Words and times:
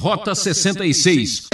Rota 0.00 0.34
66. 0.34 1.48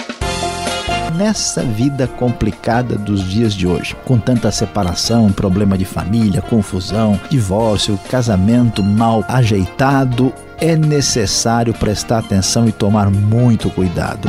Nessa 1.16 1.64
vida 1.64 2.06
complicada 2.06 2.96
dos 2.96 3.24
dias 3.28 3.52
de 3.52 3.66
hoje, 3.66 3.96
com 4.04 4.20
tanta 4.20 4.52
separação, 4.52 5.32
problema 5.32 5.76
de 5.76 5.84
família, 5.84 6.40
confusão, 6.40 7.20
divórcio, 7.28 7.98
casamento 8.08 8.84
mal 8.84 9.24
ajeitado, 9.26 10.32
é 10.58 10.76
necessário 10.76 11.74
prestar 11.74 12.18
atenção 12.18 12.68
e 12.68 12.72
tomar 12.72 13.10
muito 13.10 13.68
cuidado. 13.68 14.28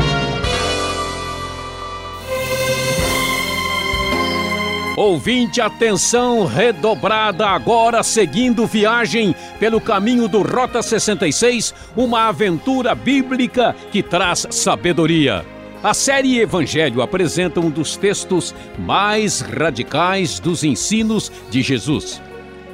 Ouvinte, 4.98 5.62
atenção 5.62 6.44
redobrada 6.44 7.48
agora, 7.48 8.02
seguindo 8.02 8.66
viagem 8.66 9.36
pelo 9.60 9.80
caminho 9.80 10.28
do 10.28 10.42
Rota 10.42 10.82
66, 10.82 11.72
uma 11.96 12.30
aventura 12.30 12.96
bíblica 12.96 13.76
que 13.92 14.02
traz 14.02 14.48
sabedoria. 14.50 15.46
A 15.84 15.94
série 15.94 16.40
Evangelho 16.40 17.04
apresenta 17.04 17.60
um 17.60 17.70
dos 17.70 17.96
textos 17.96 18.56
mais 18.76 19.40
radicais 19.40 20.40
dos 20.40 20.64
ensinos 20.64 21.32
de 21.52 21.62
Jesus. 21.62 22.20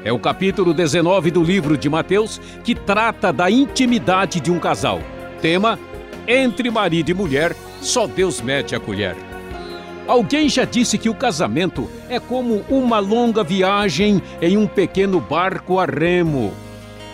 É 0.05 0.13
o 0.13 0.17
capítulo 0.17 0.73
19 0.73 1.29
do 1.29 1.43
livro 1.43 1.77
de 1.77 1.89
Mateus 1.89 2.39
que 2.63 2.73
trata 2.73 3.33
da 3.33 3.51
intimidade 3.51 4.39
de 4.39 4.49
um 4.49 4.59
casal. 4.59 5.01
Tema: 5.41 5.77
Entre 6.25 6.71
marido 6.71 7.09
e 7.11 7.13
mulher, 7.13 7.53
só 7.81 8.07
Deus 8.07 8.39
mete 8.39 8.73
a 8.73 8.79
colher. 8.79 9.32
Alguém 10.07 10.49
já 10.49 10.65
disse 10.65 10.97
que 10.97 11.09
o 11.09 11.15
casamento 11.15 11.89
é 12.09 12.19
como 12.19 12.63
uma 12.69 12.99
longa 12.99 13.43
viagem 13.43 14.21
em 14.41 14.57
um 14.57 14.67
pequeno 14.67 15.19
barco 15.19 15.79
a 15.79 15.85
remo. 15.85 16.53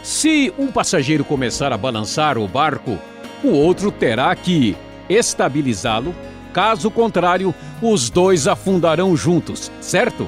Se 0.02 0.52
um 0.57 0.67
passageiro 0.67 1.23
começar 1.23 1.71
a 1.71 1.77
balançar 1.77 2.38
o 2.38 2.48
barco, 2.48 2.98
o 3.43 3.49
outro 3.49 3.91
terá 3.91 4.35
que 4.35 4.75
estabilizá-lo. 5.07 6.15
Caso 6.52 6.89
contrário, 6.89 7.53
os 7.81 8.09
dois 8.09 8.48
afundarão 8.48 9.15
juntos, 9.15 9.71
certo? 9.79 10.27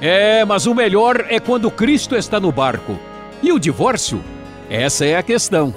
É, 0.00 0.44
mas 0.44 0.66
o 0.66 0.74
melhor 0.74 1.26
é 1.28 1.38
quando 1.38 1.70
Cristo 1.70 2.16
está 2.16 2.40
no 2.40 2.50
barco. 2.50 2.98
E 3.42 3.52
o 3.52 3.58
divórcio? 3.58 4.20
Essa 4.68 5.04
é 5.04 5.16
a 5.16 5.22
questão. 5.22 5.72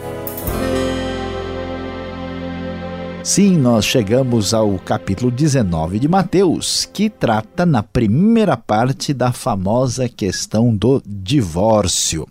Sim, 3.24 3.58
nós 3.58 3.86
chegamos 3.86 4.54
ao 4.54 4.78
capítulo 4.78 5.32
19 5.32 5.98
de 5.98 6.10
Mateus, 6.10 6.86
que 6.92 7.10
trata 7.10 7.66
na 7.66 7.82
primeira 7.82 8.58
parte 8.58 9.14
da 9.14 9.32
famosa 9.32 10.10
questão 10.10 10.76
do 10.76 11.02
divórcio. 11.06 12.28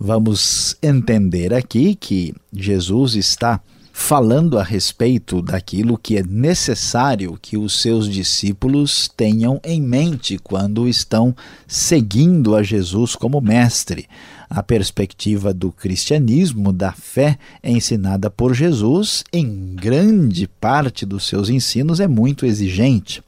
Vamos 0.00 0.74
entender 0.82 1.52
aqui 1.52 1.94
que 1.94 2.34
Jesus 2.50 3.14
está 3.14 3.60
falando 3.92 4.58
a 4.58 4.62
respeito 4.62 5.42
daquilo 5.42 5.98
que 5.98 6.16
é 6.16 6.22
necessário 6.22 7.38
que 7.40 7.58
os 7.58 7.82
seus 7.82 8.08
discípulos 8.08 9.12
tenham 9.14 9.60
em 9.62 9.82
mente 9.82 10.38
quando 10.38 10.88
estão 10.88 11.36
seguindo 11.66 12.56
a 12.56 12.62
Jesus 12.62 13.14
como 13.14 13.38
mestre 13.38 14.08
a 14.54 14.62
perspectiva 14.62 15.54
do 15.54 15.72
cristianismo, 15.72 16.74
da 16.74 16.92
fé 16.92 17.38
ensinada 17.64 18.28
por 18.28 18.52
Jesus, 18.52 19.24
em 19.32 19.74
grande 19.74 20.46
parte 20.46 21.06
dos 21.06 21.26
seus 21.26 21.48
ensinos 21.48 22.00
é 22.00 22.06
muito 22.06 22.44
exigente. 22.44 23.22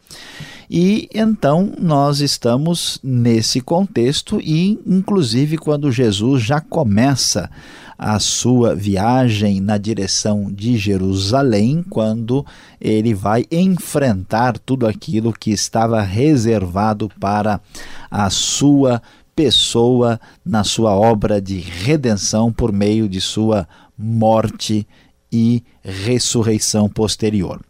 E 0.69 1.09
então 1.15 1.73
nós 1.81 2.21
estamos 2.21 3.01
nesse 3.03 3.63
contexto, 3.63 4.39
e 4.39 4.79
inclusive 4.87 5.57
quando 5.57 5.91
Jesus 5.91 6.43
já 6.43 6.61
começa 6.61 7.51
a 7.97 8.19
sua 8.19 8.75
viagem 8.75 9.63
na 9.63 9.79
direção 9.79 10.53
de 10.53 10.77
Jerusalém, 10.77 11.83
quando 11.89 12.45
ele 12.79 13.15
vai 13.15 13.47
enfrentar 13.51 14.59
tudo 14.59 14.87
aquilo 14.87 15.33
que 15.33 15.53
estava 15.53 16.03
reservado 16.03 17.11
para 17.19 17.63
a 18.11 18.29
sua 18.29 19.01
pessoa 19.35 20.21
na 20.45 20.65
sua 20.65 20.95
obra 20.95 21.41
de 21.41 21.59
redenção 21.59 22.53
por 22.53 22.73
meio 22.73 23.09
de 23.09 23.21
sua 23.21 23.69
morte 23.97 24.87
e 25.33 25.65
ressurreição 25.83 26.89
posterior. 26.89 27.61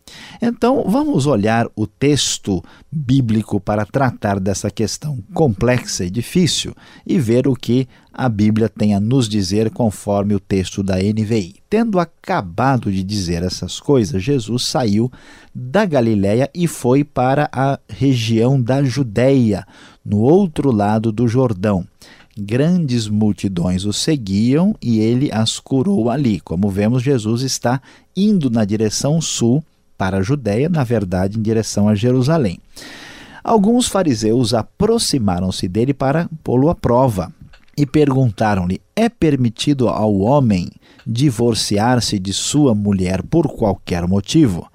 Então, 0.41 0.85
vamos 0.87 1.27
olhar 1.27 1.67
o 1.75 1.87
texto 1.87 2.63
bíblico 2.93 3.59
para 3.59 3.87
tratar 3.87 4.39
dessa 4.39 4.71
questão 4.71 5.19
complexa 5.33 6.05
e 6.05 6.11
difícil 6.11 6.75
e 7.07 7.19
ver 7.19 7.49
o 7.49 7.57
que 7.57 7.89
a 8.17 8.29
Bíblia 8.29 8.69
tem 8.69 8.95
a 8.95 9.01
nos 9.01 9.29
dizer 9.29 9.71
conforme 9.71 10.35
o 10.35 10.41
texto 10.41 10.83
da 10.83 10.97
NVI. 10.97 11.57
Tendo 11.69 11.99
acabado 11.99 12.93
de 12.93 13.03
dizer 13.03 13.43
essas 13.43 13.81
coisas, 13.81 14.23
Jesus 14.23 14.67
saiu 14.67 15.11
da 15.53 15.85
Galiléia 15.85 16.49
e 16.55 16.69
foi 16.69 17.03
para 17.03 17.51
a 17.53 17.79
região 17.89 18.61
da 18.61 18.85
Judéia, 18.85 19.67
no 20.05 20.21
outro 20.21 20.71
lado 20.71 21.11
do 21.11 21.27
Jordão 21.27 21.85
grandes 22.37 23.07
multidões 23.07 23.85
o 23.85 23.93
seguiam 23.93 24.75
e 24.83 24.99
ele 24.99 25.31
as 25.33 25.61
curou 25.61 26.11
ali. 26.11 26.41
Como 26.41 26.69
vemos, 26.69 27.03
Jesus 27.03 27.43
está 27.43 27.81
indo 28.17 28.51
na 28.51 28.65
direção 28.65 29.21
sul 29.21 29.65
para 29.97 30.19
a 30.19 30.23
Judéia, 30.23 30.69
na 30.69 30.83
verdade, 30.83 31.39
em 31.39 31.43
direção 31.43 31.89
a 31.89 31.95
Jerusalém. 31.95 32.59
Alguns 33.43 33.87
fariseus 33.87 34.53
aproximaram-se 34.53 35.69
dele 35.69 35.95
para 35.95 36.29
pô-lo 36.43 36.69
à 36.69 36.75
prova 36.75 37.33
e 37.77 37.85
perguntaram-lhe: 37.87 38.81
É 38.95 39.09
permitido 39.09 39.89
ao 39.89 40.19
homem 40.19 40.71
divorciar-se 41.07 42.19
de 42.19 42.33
sua 42.33 42.75
mulher 42.75 43.23
por 43.23 43.49
qualquer 43.49 44.07
motivo? 44.07 44.71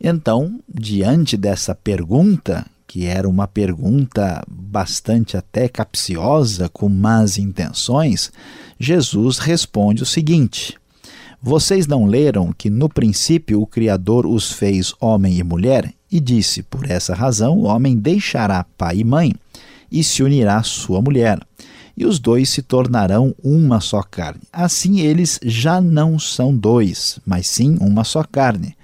Então, 0.00 0.60
diante 0.68 1.36
dessa 1.36 1.74
pergunta, 1.74 2.66
que 2.86 3.06
era 3.06 3.28
uma 3.28 3.46
pergunta 3.46 4.44
bastante 4.48 5.36
até 5.36 5.68
capciosa, 5.68 6.68
com 6.68 6.88
más 6.88 7.38
intenções, 7.38 8.32
Jesus 8.78 9.38
responde 9.38 10.02
o 10.02 10.06
seguinte: 10.06 10.76
Vocês 11.40 11.86
não 11.86 12.04
leram 12.04 12.52
que 12.52 12.68
no 12.68 12.88
princípio 12.88 13.62
o 13.62 13.66
Criador 13.66 14.26
os 14.26 14.52
fez 14.52 14.92
homem 15.00 15.38
e 15.38 15.42
mulher? 15.42 15.94
E 16.10 16.18
disse: 16.18 16.62
Por 16.62 16.90
essa 16.90 17.14
razão 17.14 17.58
o 17.58 17.62
homem 17.62 17.96
deixará 17.96 18.66
pai 18.76 18.98
e 18.98 19.04
mãe 19.04 19.32
e 19.92 20.02
se 20.02 20.22
unirá 20.22 20.56
à 20.56 20.62
sua 20.62 21.02
mulher, 21.02 21.38
e 22.02 22.04
os 22.04 22.18
dois 22.18 22.48
se 22.48 22.62
tornarão 22.62 23.32
uma 23.44 23.80
só 23.80 24.02
carne. 24.02 24.42
Assim 24.52 25.00
eles 25.00 25.38
já 25.40 25.80
não 25.80 26.18
são 26.18 26.54
dois, 26.54 27.20
mas 27.24 27.46
sim 27.46 27.76
uma 27.80 28.02
só 28.02 28.24
carne. 28.24 28.76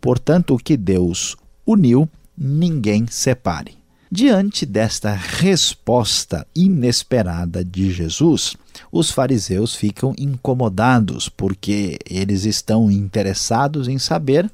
Portanto, 0.00 0.54
o 0.54 0.58
que 0.58 0.76
Deus 0.76 1.36
uniu, 1.66 2.08
ninguém 2.38 3.04
separe. 3.10 3.76
Diante 4.08 4.64
desta 4.64 5.12
resposta 5.12 6.46
inesperada 6.54 7.64
de 7.64 7.90
Jesus, 7.90 8.54
os 8.92 9.10
fariseus 9.10 9.74
ficam 9.74 10.14
incomodados 10.16 11.28
porque 11.28 11.98
eles 12.08 12.44
estão 12.44 12.90
interessados 12.92 13.88
em 13.88 13.98
saber 13.98 14.48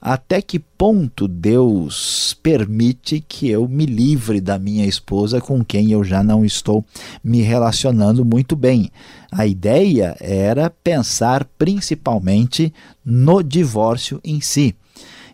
até 0.00 0.40
que 0.40 0.58
ponto 0.58 1.28
Deus 1.28 2.34
permite 2.42 3.20
que 3.20 3.50
eu 3.50 3.68
me 3.68 3.84
livre 3.84 4.40
da 4.40 4.58
minha 4.58 4.86
esposa 4.86 5.40
com 5.40 5.62
quem 5.62 5.92
eu 5.92 6.02
já 6.02 6.22
não 6.22 6.44
estou 6.44 6.84
me 7.22 7.42
relacionando 7.42 8.24
muito 8.24 8.56
bem. 8.56 8.90
A 9.30 9.46
ideia 9.46 10.16
era 10.18 10.70
pensar 10.70 11.44
principalmente 11.58 12.72
no 13.04 13.42
divórcio 13.42 14.20
em 14.24 14.40
si. 14.40 14.74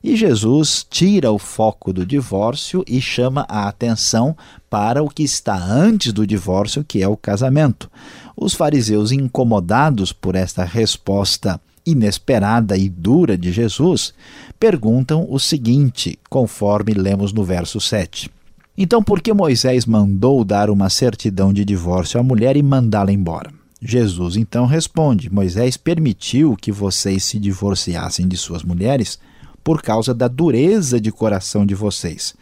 E 0.03 0.15
Jesus 0.15 0.87
tira 0.89 1.33
o 1.33 1.39
foco 1.39 1.93
do 1.93 2.05
divórcio 2.05 2.85
e 2.87 3.01
chama 3.01 3.47
a 3.49 3.69
atenção 3.69 4.37
para 4.69 5.03
o 5.03 5.09
que 5.09 5.23
está 5.23 5.57
antes 5.57 6.13
do 6.13 6.27
divórcio, 6.27 6.85
que 6.85 7.03
é 7.03 7.09
o 7.09 7.17
casamento. 7.17 7.91
Os 8.37 8.55
fariseus, 8.55 9.11
incomodados 9.11 10.13
por 10.13 10.35
esta 10.37 10.65
resposta 10.65 11.61
inesperada 11.87 12.77
e 12.77 12.89
dura 12.89 13.39
de 13.39 13.53
Jesus, 13.53 14.13
perguntam 14.59 15.27
o 15.31 15.39
seguinte, 15.39 16.19
conforme 16.29 16.93
lemos 16.93 17.33
no 17.33 17.45
verso 17.45 17.81
7. 17.81 18.31
Então, 18.77 19.03
por 19.03 19.23
que 19.23 19.33
Moisés 19.33 19.87
mandou 19.87 20.45
dar 20.45 20.69
uma 20.69 20.91
certidão 20.91 21.53
de 21.53 21.65
divórcio 21.65 22.21
à 22.21 22.23
mulher 22.23 22.57
e 22.57 22.63
mandá-la 22.63 23.13
embora? 23.13 23.51
Jesus 23.81 24.37
então 24.37 24.67
responde: 24.67 25.33
Moisés 25.33 25.77
permitiu 25.77 26.57
que 26.57 26.73
vocês 26.73 27.25
se 27.25 27.39
divorciassem 27.39 28.27
de 28.27 28.37
suas 28.37 28.63
mulheres 28.63 29.19
por 29.63 29.83
causa 29.83 30.15
da 30.15 30.29
dureza 30.29 31.01
de 31.01 31.11
coração 31.11 31.65
de 31.65 31.75
vocês. 31.75 32.35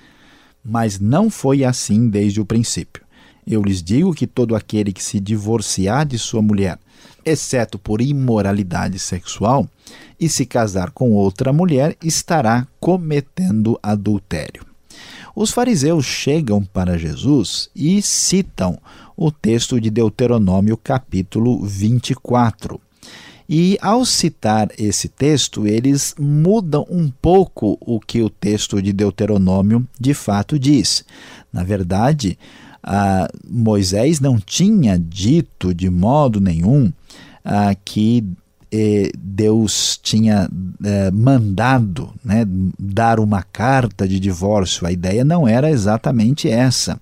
Mas 0.65 0.99
não 0.99 1.31
foi 1.31 1.65
assim 1.65 2.09
desde 2.09 2.41
o 2.41 2.45
princípio. 2.45 3.03
Eu 3.47 3.63
lhes 3.63 3.83
digo 3.83 4.15
que 4.15 4.27
todo 4.27 4.57
aquele 4.57 4.93
que 4.93 5.03
se 5.03 5.21
divorciar 5.21 6.07
de 6.07 6.19
sua 6.19 6.41
mulher, 6.41 6.79
exceto 7.25 7.79
por 7.79 8.01
imoralidade 8.01 8.99
sexual, 8.99 9.69
e 10.19 10.29
se 10.29 10.47
casar 10.47 10.91
com 10.91 11.13
outra 11.13 11.53
mulher, 11.53 11.97
estará 12.03 12.67
cometendo 12.79 13.79
adultério. 13.83 14.65
Os 15.35 15.51
fariseus 15.51 16.05
chegam 16.05 16.63
para 16.63 16.97
Jesus 16.97 17.69
e 17.75 18.01
citam 18.01 18.79
o 19.17 19.33
texto 19.33 19.81
de 19.81 19.91
Deuteronômio, 19.91 20.77
capítulo 20.77 21.61
24. 21.65 22.81
E 23.49 23.77
ao 23.83 24.05
citar 24.05 24.69
esse 24.79 25.09
texto, 25.09 25.67
eles 25.67 26.15
mudam 26.19 26.87
um 26.89 27.11
pouco 27.11 27.77
o 27.81 28.01
que 28.01 28.23
o 28.23 28.31
texto 28.31 28.81
de 28.81 28.93
Deuteronômio 28.93 29.87
de 30.01 30.15
fato 30.15 30.59
diz. 30.59 31.05
Na 31.53 31.63
verdade, 31.63 32.39
Moisés 33.47 34.21
não 34.21 34.39
tinha 34.39 34.99
dito 34.99 35.75
de 35.75 35.91
modo 35.91 36.41
nenhum 36.41 36.93
que 37.85 38.25
eh, 38.73 39.13
Deus 39.17 40.01
tinha 40.03 40.49
eh, 40.83 41.11
mandado 41.13 42.13
né, 42.25 42.45
dar 42.79 43.21
uma 43.21 43.41
carta 43.41 44.09
de 44.09 44.19
divórcio. 44.19 44.87
A 44.87 44.91
ideia 44.91 45.25
não 45.25 45.47
era 45.47 45.71
exatamente 45.71 46.49
essa. 46.49 47.01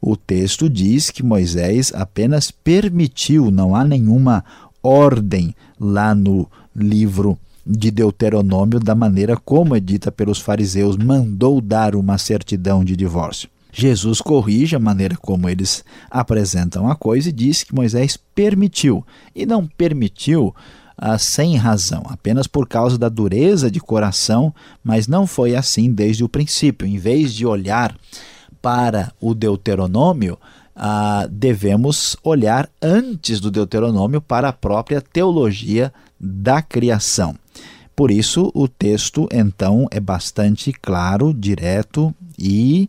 O 0.00 0.16
texto 0.16 0.70
diz 0.70 1.10
que 1.10 1.22
Moisés 1.22 1.92
apenas 1.94 2.50
permitiu, 2.50 3.50
não 3.50 3.76
há 3.76 3.84
nenhuma 3.84 4.42
ordem 4.82 5.54
lá 5.78 6.14
no 6.14 6.48
livro 6.74 7.38
de 7.64 7.90
Deuteronômio 7.90 8.80
da 8.80 8.94
maneira 8.94 9.36
como 9.36 9.76
é 9.76 9.80
dita 9.80 10.10
pelos 10.10 10.40
fariseus, 10.40 10.96
mandou 10.96 11.60
dar 11.60 11.94
uma 11.94 12.18
certidão 12.18 12.82
de 12.82 12.96
divórcio. 12.96 13.48
Jesus 13.72 14.20
corrige 14.20 14.76
a 14.76 14.78
maneira 14.78 15.16
como 15.16 15.48
eles 15.48 15.82
apresentam 16.10 16.86
a 16.86 16.94
coisa 16.94 17.30
e 17.30 17.32
diz 17.32 17.64
que 17.64 17.74
Moisés 17.74 18.18
permitiu. 18.34 19.04
E 19.34 19.46
não 19.46 19.66
permitiu 19.66 20.54
ah, 20.96 21.16
sem 21.16 21.56
razão, 21.56 22.04
apenas 22.06 22.46
por 22.46 22.68
causa 22.68 22.98
da 22.98 23.08
dureza 23.08 23.70
de 23.70 23.80
coração, 23.80 24.54
mas 24.84 25.08
não 25.08 25.26
foi 25.26 25.56
assim 25.56 25.90
desde 25.90 26.22
o 26.22 26.28
princípio. 26.28 26.86
Em 26.86 26.98
vez 26.98 27.32
de 27.32 27.46
olhar 27.46 27.96
para 28.60 29.10
o 29.18 29.34
Deuteronômio, 29.34 30.38
ah, 30.76 31.26
devemos 31.30 32.14
olhar 32.22 32.68
antes 32.80 33.40
do 33.40 33.50
Deuteronômio 33.50 34.20
para 34.20 34.50
a 34.50 34.52
própria 34.52 35.00
teologia 35.00 35.90
da 36.20 36.60
criação. 36.60 37.34
Por 37.96 38.10
isso, 38.10 38.50
o 38.54 38.68
texto, 38.68 39.28
então, 39.32 39.86
é 39.90 40.00
bastante 40.00 40.72
claro, 40.72 41.32
direto 41.32 42.14
e 42.38 42.88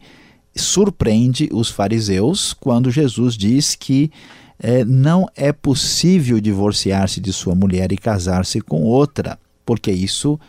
surpreende 0.56 1.50
os 1.52 1.70
fariseus 1.70 2.54
quando 2.54 2.92
Jesus 2.92 3.36
diz 3.36 3.76
que 3.76 4.12
eh, 4.60 4.86
não 4.86 5.28
é 5.36 5.52
possível 5.52 6.40
divorciar-se 6.40 7.20
de 7.20 7.34
sua 7.34 7.56
mulher 7.56 7.92
e 7.92 7.98
casar-se 7.98 8.62
com 8.62 8.84
outra, 8.84 9.40
porque 9.66 9.92
isso 9.92 10.40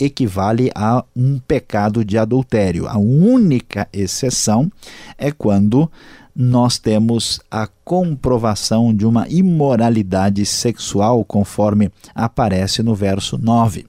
equivale 0.00 0.70
a 0.74 1.04
um 1.14 1.38
pecado 1.38 2.04
de 2.04 2.18
adultério. 2.18 2.88
A 2.88 2.98
única 2.98 3.88
exceção 3.92 4.70
é 5.16 5.30
quando 5.30 5.90
nós 6.34 6.78
temos 6.78 7.40
a 7.48 7.68
comprovação 7.84 8.92
de 8.92 9.06
uma 9.06 9.28
imoralidade 9.28 10.44
sexual, 10.44 11.24
conforme 11.24 11.92
aparece 12.12 12.82
no 12.82 12.94
verso 12.94 13.38
9. 13.38 13.86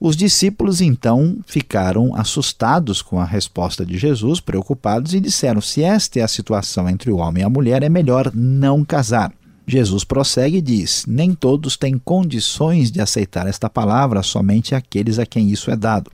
Os 0.00 0.16
discípulos 0.16 0.80
então 0.80 1.38
ficaram 1.44 2.14
assustados 2.14 3.02
com 3.02 3.18
a 3.18 3.24
resposta 3.24 3.84
de 3.84 3.98
Jesus, 3.98 4.38
preocupados, 4.38 5.12
e 5.12 5.20
disseram: 5.20 5.60
Se 5.60 5.82
esta 5.82 6.20
é 6.20 6.22
a 6.22 6.28
situação 6.28 6.88
entre 6.88 7.10
o 7.10 7.16
homem 7.16 7.42
e 7.42 7.44
a 7.44 7.50
mulher, 7.50 7.82
é 7.82 7.88
melhor 7.88 8.30
não 8.32 8.84
casar. 8.84 9.32
Jesus 9.66 10.04
prossegue 10.04 10.58
e 10.58 10.62
diz: 10.62 11.04
Nem 11.06 11.34
todos 11.34 11.76
têm 11.76 11.98
condições 11.98 12.92
de 12.92 13.00
aceitar 13.00 13.48
esta 13.48 13.68
palavra, 13.68 14.22
somente 14.22 14.74
aqueles 14.74 15.18
a 15.18 15.26
quem 15.26 15.50
isso 15.50 15.70
é 15.70 15.76
dado. 15.76 16.12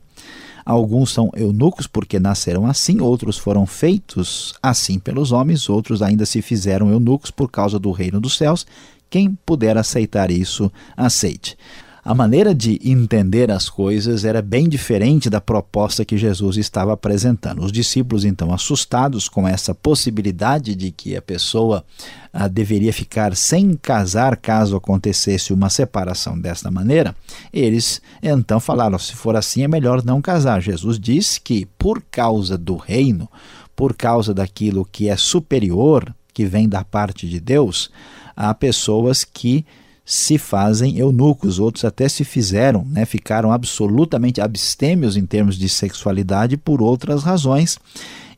Alguns 0.64 1.12
são 1.12 1.30
eunucos 1.37 1.87
porque 1.87 2.19
nasceram 2.19 2.66
assim, 2.66 2.98
outros 2.98 3.37
foram 3.37 3.66
feitos 3.66 4.54
assim 4.62 4.98
pelos 4.98 5.30
homens, 5.30 5.69
outros 5.69 6.00
ainda 6.00 6.25
se 6.25 6.40
fizeram 6.40 6.90
eunucos 6.90 7.30
por 7.30 7.50
causa 7.50 7.78
do 7.78 7.92
reino 7.92 8.19
dos 8.19 8.38
céus. 8.38 8.66
Quem 9.10 9.38
puder 9.44 9.76
aceitar 9.76 10.30
isso, 10.30 10.72
aceite. 10.96 11.56
A 12.04 12.12
maneira 12.14 12.54
de 12.54 12.78
entender 12.84 13.50
as 13.50 13.70
coisas 13.70 14.26
era 14.26 14.42
bem 14.42 14.68
diferente 14.68 15.30
da 15.30 15.40
proposta 15.40 16.04
que 16.04 16.18
Jesus 16.18 16.58
estava 16.58 16.92
apresentando. 16.92 17.64
Os 17.64 17.72
discípulos, 17.72 18.26
então, 18.26 18.52
assustados 18.52 19.26
com 19.26 19.48
essa 19.48 19.74
possibilidade 19.74 20.74
de 20.74 20.90
que 20.90 21.16
a 21.16 21.22
pessoa 21.22 21.82
ah, 22.30 22.46
deveria 22.46 22.92
ficar 22.92 23.34
sem 23.34 23.72
casar 23.74 24.36
caso 24.36 24.76
acontecesse 24.76 25.50
uma 25.50 25.70
separação 25.70 26.38
desta 26.38 26.70
maneira, 26.70 27.16
eles 27.50 28.02
então 28.22 28.60
falaram: 28.60 28.98
se 28.98 29.14
for 29.14 29.34
assim, 29.34 29.62
é 29.62 29.68
melhor 29.68 30.04
não 30.04 30.20
casar. 30.20 30.60
Jesus 30.60 30.98
disse 31.00 31.40
que, 31.40 31.64
por 31.78 32.02
causa 32.10 32.58
do 32.58 32.76
reino, 32.76 33.26
por 33.74 33.96
causa 33.96 34.34
daquilo 34.34 34.86
que 34.92 35.08
é 35.08 35.16
superior, 35.16 36.14
que 36.34 36.44
vem 36.44 36.68
da 36.68 36.84
parte 36.84 37.26
de 37.26 37.40
Deus, 37.40 37.90
há 38.36 38.52
pessoas 38.52 39.24
que 39.24 39.64
se 40.04 40.36
fazem 40.36 40.98
eunucos, 40.98 41.58
outros 41.58 41.84
até 41.84 42.08
se 42.08 42.24
fizeram, 42.24 42.84
né, 42.84 43.06
ficaram 43.06 43.50
absolutamente 43.50 44.40
abstêmios 44.40 45.16
em 45.16 45.24
termos 45.24 45.56
de 45.56 45.68
sexualidade 45.68 46.56
por 46.56 46.82
outras 46.82 47.22
razões. 47.22 47.78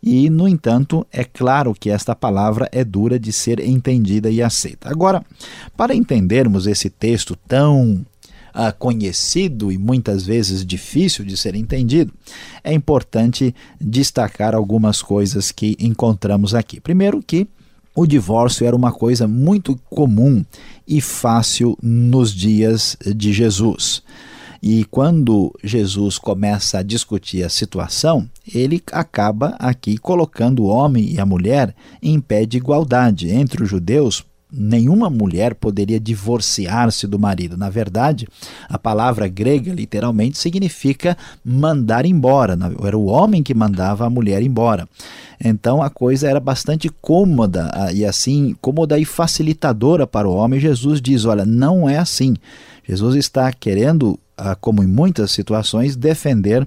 E, 0.03 0.31
no 0.31 0.47
entanto, 0.47 1.05
é 1.11 1.25
claro 1.25 1.75
que 1.75 1.91
esta 1.91 2.15
palavra 2.15 2.69
é 2.71 2.85
dura 2.85 3.19
de 3.19 3.33
ser 3.33 3.59
entendida 3.59 4.31
e 4.31 4.41
aceita. 4.41 4.89
Agora, 4.89 5.25
para 5.77 5.95
entendermos 5.95 6.69
esse 6.69 6.89
texto 6.89 7.37
tão 7.49 8.07
ah, 8.55 8.71
conhecido 8.71 9.73
e 9.73 9.77
muitas 9.77 10.25
vezes 10.25 10.65
difícil 10.65 11.25
de 11.25 11.37
ser 11.37 11.57
entendido, 11.57 12.13
é 12.63 12.73
importante 12.73 13.55
destacar 13.81 14.55
algumas 14.55 15.03
coisas 15.03 15.51
que 15.51 15.77
encontramos 15.81 16.55
aqui. 16.55 16.81
Primeiro, 16.81 17.21
que 17.21 17.49
o 17.97 18.07
divórcio 18.07 18.67
era 18.67 18.77
uma 18.77 18.93
coisa 18.93 19.27
muito 19.27 19.75
comum 19.89 20.45
e 20.87 21.01
fácil 21.01 21.79
nos 21.83 22.33
dias 22.33 22.95
de 23.17 23.33
Jesus. 23.33 24.03
E 24.63 24.85
quando 24.85 25.55
Jesus 25.65 26.19
começa 26.19 26.79
a 26.79 26.83
discutir 26.83 27.43
a 27.43 27.49
situação, 27.49 28.29
ele 28.55 28.83
acaba 28.93 29.57
aqui 29.59 29.97
colocando 29.97 30.65
o 30.65 30.67
homem 30.67 31.11
e 31.11 31.19
a 31.19 31.25
mulher 31.25 31.75
em 32.03 32.21
pé 32.21 32.45
de 32.45 32.59
igualdade. 32.59 33.31
Entre 33.31 33.63
os 33.63 33.71
judeus, 33.71 34.25
nenhuma 34.53 35.11
mulher 35.11 35.55
poderia 35.55 35.99
divorciar-se 35.99 37.07
do 37.07 37.19
marido. 37.19 37.57
Na 37.57 37.69
verdade, 37.69 38.29
a 38.69 38.79
palavra 38.79 39.27
grega 39.29 39.75
literalmente 39.75 40.39
significa 40.39 41.17
mandar 41.45 42.07
embora. 42.07 42.57
Era 42.85 42.97
o 42.97 43.07
homem 43.07 43.43
que 43.43 43.55
mandava 43.55 44.07
a 44.07 44.11
mulher 44.11 44.43
embora. 44.43 44.89
Então 45.45 45.83
a 45.83 45.91
coisa 45.91 46.29
era 46.29 46.41
bastante 46.41 46.89
cômoda 46.89 47.71
e 47.93 48.05
assim, 48.05 48.57
cômoda 48.61 48.99
e 48.99 49.05
facilitadora 49.05 50.07
para 50.07 50.29
o 50.29 50.35
homem. 50.35 50.61
Jesus 50.61 51.01
diz: 51.01 51.25
olha, 51.25 51.45
não 51.45 51.89
é 51.89 51.99
assim. 51.99 52.37
Jesus 52.89 53.17
está 53.17 53.53
querendo, 53.53 54.19
como 54.61 54.83
em 54.83 54.87
muitas 54.87 55.33
situações, 55.33 55.97
defender 55.97 56.67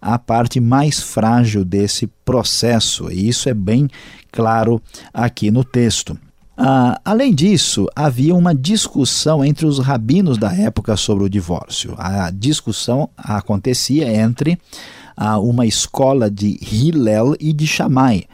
a 0.00 0.16
parte 0.18 0.60
mais 0.60 1.00
frágil 1.00 1.64
desse 1.64 2.06
processo. 2.24 3.10
E 3.10 3.28
isso 3.28 3.48
é 3.48 3.54
bem 3.54 3.88
claro 4.30 4.80
aqui 5.12 5.50
no 5.50 5.64
texto. 5.64 6.16
Ah, 6.56 6.98
além 7.04 7.34
disso, 7.34 7.86
havia 7.94 8.34
uma 8.34 8.54
discussão 8.54 9.44
entre 9.44 9.66
os 9.66 9.78
rabinos 9.78 10.38
da 10.38 10.54
época 10.54 10.96
sobre 10.96 11.24
o 11.24 11.28
divórcio. 11.28 11.94
A 11.98 12.30
discussão 12.30 13.10
acontecia 13.16 14.10
entre 14.10 14.58
ah, 15.14 15.38
uma 15.38 15.66
escola 15.66 16.30
de 16.30 16.58
Hillel 16.62 17.36
e 17.38 17.52
de 17.52 17.66
Shammai. 17.66 18.24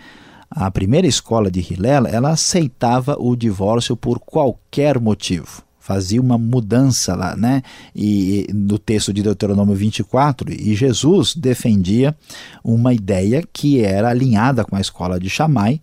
A 0.48 0.70
primeira 0.70 1.06
escola 1.06 1.50
de 1.50 1.60
Hillel 1.60 2.06
ela 2.06 2.30
aceitava 2.30 3.16
o 3.18 3.34
divórcio 3.34 3.96
por 3.96 4.20
qualquer 4.20 5.00
motivo 5.00 5.62
fazia 5.82 6.20
uma 6.20 6.38
mudança 6.38 7.16
lá, 7.16 7.36
né? 7.36 7.60
E 7.94 8.46
no 8.54 8.78
texto 8.78 9.12
de 9.12 9.20
Deuteronômio 9.20 9.74
24, 9.74 10.52
e 10.52 10.76
Jesus 10.76 11.34
defendia 11.34 12.16
uma 12.62 12.94
ideia 12.94 13.42
que 13.52 13.80
era 13.80 14.08
alinhada 14.08 14.64
com 14.64 14.76
a 14.76 14.80
escola 14.80 15.18
de 15.18 15.28
Shammai, 15.28 15.80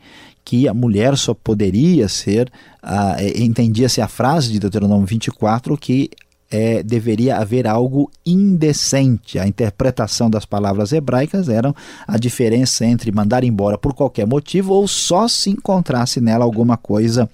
que 0.50 0.68
a 0.68 0.74
mulher 0.74 1.15
só 1.15 1.36
poderia 1.36 2.10
ser, 2.10 2.51
uh, 2.84 3.39
entendia-se 3.39 4.01
a 4.01 4.08
frase 4.08 4.51
de 4.51 4.58
Deuteronômio 4.58 5.06
24 5.06 5.77
que 5.77 6.10
é, 6.50 6.82
deveria 6.82 7.38
haver 7.38 7.68
algo 7.68 8.10
indecente. 8.25 9.38
A 9.38 9.48
interpretação 9.48 10.27
das 10.27 10.46
palavras 10.48 10.91
hebraicas 10.91 11.50
era 11.50 11.72
a 12.08 12.18
diferença 12.18 12.84
entre 12.84 13.12
mandar 13.12 13.44
embora 13.44 13.77
por 13.77 13.94
qualquer 13.94 14.25
motivo 14.25 14.74
ou 14.74 14.88
só 14.88 15.27
se 15.27 15.51
encontrasse 15.51 16.20
nela 16.20 16.46
alguma 16.46 16.77
coisa 16.77 17.29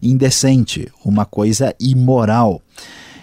indecente, 0.00 0.86
uma 1.04 1.24
coisa 1.24 1.74
imoral. 1.80 2.62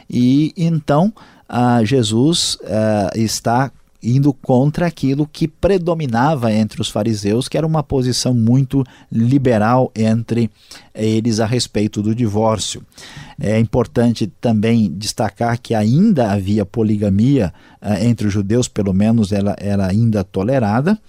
E 0.09 0.51
então 0.57 1.13
uh, 1.49 1.85
Jesus 1.85 2.55
uh, 2.55 3.17
está 3.17 3.71
indo 4.01 4.31
contra 4.31 4.85
aquilo 4.85 5.27
que 5.27 5.47
predominava 5.47 6.53
entre 6.53 6.81
os 6.81 6.89
fariseus, 6.89 7.47
que 7.47 7.57
era 7.57 7.65
uma 7.65 7.81
posição 7.81 8.33
muito 8.33 8.83
liberal 9.11 9.91
entre 9.95 10.49
eles 10.93 11.39
a 11.39 11.45
respeito 11.45 12.01
do 12.01 12.13
divórcio. 12.13 12.83
É 13.39 13.59
importante 13.59 14.27
também 14.39 14.91
destacar 14.91 15.59
que 15.59 15.73
ainda 15.73 16.31
havia 16.31 16.65
poligamia 16.65 17.53
uh, 17.81 18.03
entre 18.03 18.27
os 18.27 18.33
judeus, 18.33 18.67
pelo 18.67 18.93
menos 18.93 19.31
ela 19.31 19.55
era 19.59 19.87
ainda 19.87 20.23
tolerada. 20.23 20.99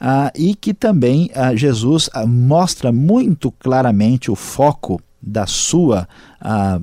Uh, 0.00 0.28
e 0.34 0.54
que 0.54 0.74
também 0.74 1.30
uh, 1.30 1.56
Jesus 1.56 2.10
mostra 2.26 2.92
muito 2.92 3.50
claramente 3.52 4.30
o 4.30 4.34
foco 4.34 5.00
da 5.26 5.46
sua 5.46 6.06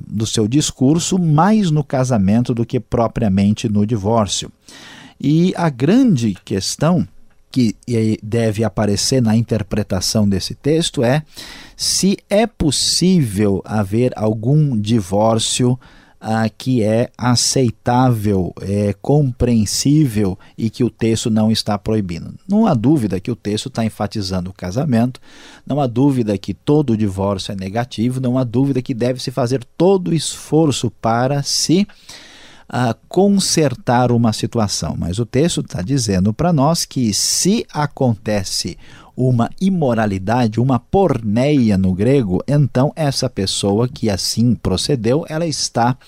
do 0.08 0.26
seu 0.26 0.48
discurso 0.48 1.16
mais 1.16 1.70
no 1.70 1.84
casamento 1.84 2.52
do 2.52 2.66
que 2.66 2.80
propriamente 2.80 3.68
no 3.68 3.86
divórcio. 3.86 4.50
E 5.22 5.54
a 5.56 5.70
grande 5.70 6.36
questão 6.44 7.06
que 7.48 7.76
deve 8.20 8.64
aparecer 8.64 9.22
na 9.22 9.36
interpretação 9.36 10.28
desse 10.28 10.54
texto 10.54 11.04
é 11.04 11.22
se 11.76 12.18
é 12.28 12.46
possível 12.46 13.62
haver 13.64 14.12
algum 14.16 14.76
divórcio 14.76 15.78
ah, 16.18 16.48
que 16.48 16.82
é 16.82 17.10
aceitável, 17.18 18.54
é 18.60 18.94
compreensível 19.02 20.38
e 20.56 20.70
que 20.70 20.82
o 20.82 20.90
texto 20.90 21.28
não 21.28 21.52
está 21.52 21.76
proibindo. 21.76 22.34
Não 22.48 22.66
há 22.66 22.74
dúvida 22.74 23.20
que 23.20 23.30
o 23.30 23.36
texto 23.36 23.68
está 23.68 23.84
enfatizando 23.84 24.50
o 24.50 24.54
casamento, 24.54 25.20
não 25.66 25.80
há 25.80 25.86
dúvida 25.86 26.38
que 26.38 26.54
todo 26.54 26.96
divórcio 26.96 27.52
é 27.52 27.56
negativo, 27.56 28.20
não 28.20 28.38
há 28.38 28.44
dúvida 28.44 28.80
que 28.80 28.94
deve-se 28.94 29.30
fazer 29.30 29.64
todo 29.76 30.08
o 30.08 30.14
esforço 30.14 30.90
para 30.90 31.42
se 31.42 31.86
ah, 32.74 32.96
consertar 33.06 34.10
uma 34.10 34.32
situação. 34.32 34.96
Mas 34.98 35.18
o 35.18 35.26
texto 35.26 35.60
está 35.60 35.82
dizendo 35.82 36.32
para 36.32 36.54
nós 36.54 36.86
que 36.86 37.12
se 37.12 37.66
acontece 37.70 38.78
uma 39.14 39.50
imoralidade, 39.60 40.58
uma 40.58 40.78
porneia 40.78 41.76
no 41.76 41.92
grego, 41.92 42.42
então 42.48 42.90
essa 42.96 43.28
pessoa 43.28 43.86
que 43.86 44.08
assim 44.08 44.54
procedeu, 44.54 45.26
ela 45.28 45.46
está 45.46 45.98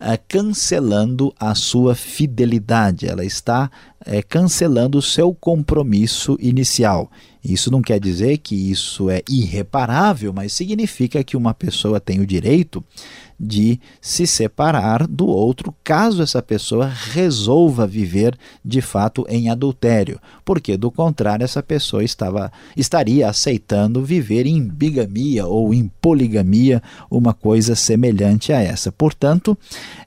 uh, 0.00 0.18
cancelando 0.28 1.34
a 1.38 1.54
sua 1.56 1.96
fidelidade, 1.96 3.08
ela 3.08 3.24
está 3.24 3.68
uh, 4.06 4.10
cancelando 4.28 4.98
o 4.98 5.02
seu 5.02 5.34
compromisso 5.34 6.38
inicial. 6.40 7.10
Isso 7.42 7.70
não 7.70 7.82
quer 7.82 7.98
dizer 7.98 8.38
que 8.38 8.70
isso 8.70 9.10
é 9.10 9.22
irreparável, 9.28 10.32
mas 10.32 10.52
significa 10.52 11.24
que 11.24 11.36
uma 11.36 11.54
pessoa 11.54 11.98
tem 11.98 12.20
o 12.20 12.26
direito 12.26 12.84
de 13.38 13.78
se 14.00 14.26
separar 14.26 15.06
do 15.06 15.26
outro 15.26 15.74
caso 15.84 16.22
essa 16.22 16.42
pessoa 16.42 16.86
resolva 16.86 17.86
viver 17.86 18.36
de 18.64 18.80
fato 18.80 19.24
em 19.28 19.48
adultério, 19.48 20.20
porque 20.44 20.76
do 20.76 20.90
contrário 20.90 21.44
essa 21.44 21.62
pessoa 21.62 22.02
estava 22.02 22.50
estaria 22.76 23.28
aceitando 23.28 24.04
viver 24.04 24.46
em 24.46 24.62
bigamia 24.62 25.46
ou 25.46 25.72
em 25.72 25.90
poligamia, 26.00 26.82
uma 27.10 27.32
coisa 27.32 27.74
semelhante 27.74 28.52
a 28.52 28.60
essa. 28.60 28.90
Portanto, 28.90 29.56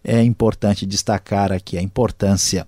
é 0.04 0.22
importante 0.22 0.86
destacar 0.86 1.52
aqui 1.52 1.78
a 1.78 1.82
importância 1.82 2.68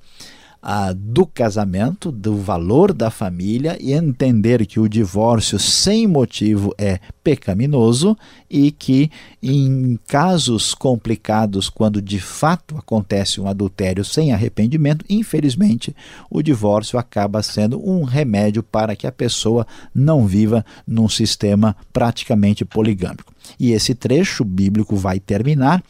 ah, 0.65 0.93
do 0.96 1.25
casamento, 1.25 2.10
do 2.10 2.38
valor 2.38 2.93
da 2.93 3.12
família 3.12 3.77
e 3.82 3.91
entender 3.91 4.65
que 4.65 4.79
o 4.79 4.88
divórcio 4.88 5.60
sem 5.60 6.08
motivo 6.08 6.74
é 6.77 7.00
pecaminoso 7.22 8.17
e 8.50 8.72
que 8.72 9.12
em 9.41 10.00
casos 10.08 10.74
complicados, 10.74 11.70
quando 11.70 12.01
de 12.01 12.17
fato 12.17 12.77
acontece 12.77 13.41
um 13.41 13.48
adultério 13.48 14.05
sem 14.05 14.32
arrependimento, 14.32 15.03
infelizmente 15.10 15.93
o 16.29 16.41
divórcio 16.41 16.98
acaba 16.98 17.43
sendo 17.43 17.86
um 17.86 18.03
remédio 18.03 18.63
para 18.63 18.96
que 18.96 19.05
a 19.05 19.12
pessoa 19.12 19.67
não 19.93 20.25
viva 20.25 20.65
num 20.88 21.10
sistema 21.10 21.75
praticamente 21.91 22.63
poligâmico. 22.63 23.34
E 23.60 23.74
esse 23.74 23.93
trecho 23.93 24.46
bíblico 24.46 24.96
vai 24.96 25.20
terminar 25.20 25.84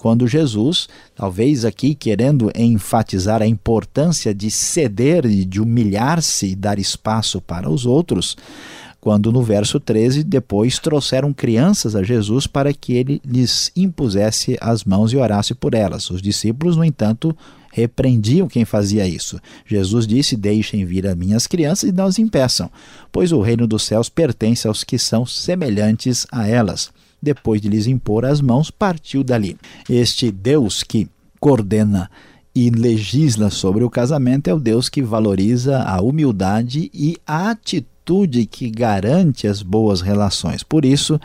quando 0.00 0.26
Jesus, 0.26 0.88
talvez 1.14 1.62
aqui 1.62 1.94
querendo 1.94 2.50
enfatizar 2.56 3.42
a 3.42 3.46
importância 3.46 4.34
de 4.34 4.50
ceder 4.50 5.26
e 5.26 5.44
de 5.44 5.60
humilhar-se 5.60 6.46
e 6.46 6.56
dar 6.56 6.78
espaço 6.78 7.38
para 7.38 7.68
os 7.68 7.84
outros, 7.84 8.34
quando 8.98 9.30
no 9.30 9.42
verso 9.42 9.78
13 9.78 10.24
depois 10.24 10.78
trouxeram 10.78 11.34
crianças 11.34 11.94
a 11.94 12.02
Jesus 12.02 12.46
para 12.46 12.72
que 12.72 12.94
ele 12.94 13.20
lhes 13.22 13.70
impusesse 13.76 14.56
as 14.58 14.84
mãos 14.84 15.12
e 15.12 15.18
orasse 15.18 15.54
por 15.54 15.74
elas. 15.74 16.08
Os 16.08 16.22
discípulos, 16.22 16.78
no 16.78 16.84
entanto, 16.84 17.36
repreendiam 17.70 18.48
quem 18.48 18.64
fazia 18.64 19.06
isso. 19.06 19.38
Jesus 19.66 20.06
disse: 20.06 20.34
Deixem 20.34 20.82
vir 20.86 21.06
as 21.06 21.14
minhas 21.14 21.46
crianças 21.46 21.90
e 21.90 21.92
não 21.92 22.06
as 22.06 22.18
impeçam, 22.18 22.70
pois 23.12 23.32
o 23.32 23.40
reino 23.42 23.66
dos 23.66 23.82
céus 23.82 24.08
pertence 24.08 24.66
aos 24.66 24.82
que 24.82 24.98
são 24.98 25.26
semelhantes 25.26 26.26
a 26.32 26.48
elas 26.48 26.90
depois 27.22 27.60
de 27.60 27.68
lhes 27.68 27.86
impor 27.86 28.24
as 28.24 28.40
mãos, 28.40 28.70
partiu 28.70 29.22
dali. 29.22 29.56
Este 29.88 30.30
Deus 30.30 30.82
que 30.82 31.08
coordena 31.38 32.10
e 32.54 32.70
legisla 32.70 33.50
sobre 33.50 33.84
o 33.84 33.90
casamento 33.90 34.48
é 34.48 34.54
o 34.54 34.58
Deus 34.58 34.88
que 34.88 35.02
valoriza 35.02 35.82
a 35.82 36.00
humildade 36.00 36.90
e 36.92 37.16
a 37.26 37.50
atitude 37.50 38.46
que 38.46 38.70
garante 38.70 39.46
as 39.46 39.62
boas 39.62 40.00
relações. 40.00 40.62
Por 40.62 40.84
isso, 40.84 41.20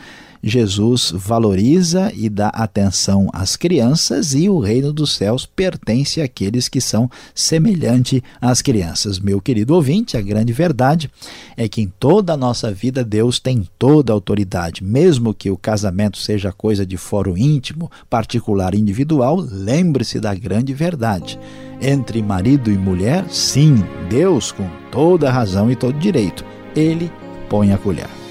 Jesus 0.47 1.11
valoriza 1.11 2.13
e 2.15 2.29
dá 2.29 2.49
atenção 2.49 3.27
às 3.33 3.55
crianças 3.55 4.35
e 4.35 4.47
o 4.47 4.59
reino 4.59 4.93
dos 4.93 5.15
céus 5.15 5.43
pertence 5.43 6.21
àqueles 6.21 6.69
que 6.69 6.79
são 6.79 7.09
semelhante 7.33 8.23
às 8.39 8.61
crianças. 8.61 9.17
Meu 9.17 9.41
querido 9.41 9.73
ouvinte, 9.73 10.15
a 10.15 10.21
grande 10.21 10.53
verdade 10.53 11.09
é 11.57 11.67
que 11.67 11.81
em 11.81 11.91
toda 11.99 12.33
a 12.33 12.37
nossa 12.37 12.71
vida 12.71 13.03
Deus 13.03 13.39
tem 13.39 13.67
toda 13.79 14.13
a 14.13 14.15
autoridade, 14.15 14.83
mesmo 14.83 15.33
que 15.33 15.49
o 15.49 15.57
casamento 15.57 16.19
seja 16.19 16.51
coisa 16.51 16.85
de 16.85 16.95
fórum 16.95 17.35
íntimo, 17.35 17.89
particular, 18.07 18.75
individual, 18.75 19.37
lembre-se 19.37 20.19
da 20.19 20.35
grande 20.35 20.75
verdade. 20.75 21.39
Entre 21.81 22.21
marido 22.21 22.71
e 22.71 22.77
mulher, 22.77 23.25
sim, 23.31 23.83
Deus, 24.11 24.51
com 24.51 24.69
toda 24.91 25.27
a 25.27 25.31
razão 25.31 25.71
e 25.71 25.75
todo 25.75 25.97
direito, 25.97 26.45
ele 26.75 27.11
põe 27.49 27.73
a 27.73 27.79
colher. 27.79 28.24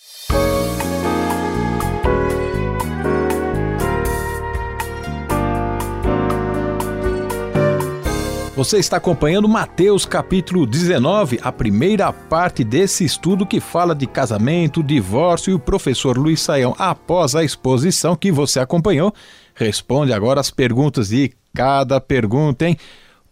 Você 8.61 8.77
está 8.77 8.99
acompanhando 8.99 9.49
Mateus 9.49 10.05
capítulo 10.05 10.67
19, 10.67 11.41
a 11.43 11.51
primeira 11.51 12.13
parte 12.13 12.63
desse 12.63 13.07
estudo 13.07 13.47
que 13.47 13.59
fala 13.59 13.95
de 13.95 14.07
casamento, 14.07 14.83
divórcio 14.83 15.53
e 15.53 15.55
o 15.55 15.59
professor 15.59 16.19
Luiz 16.19 16.43
Saião, 16.43 16.75
após 16.79 17.35
a 17.35 17.43
exposição 17.43 18.15
que 18.15 18.31
você 18.31 18.61
acompanhou, 18.61 19.15
responde 19.55 20.13
agora 20.13 20.41
as 20.41 20.51
perguntas 20.51 21.09
de 21.09 21.33
cada 21.55 21.99
pergunta, 22.03 22.69
hein? 22.69 22.77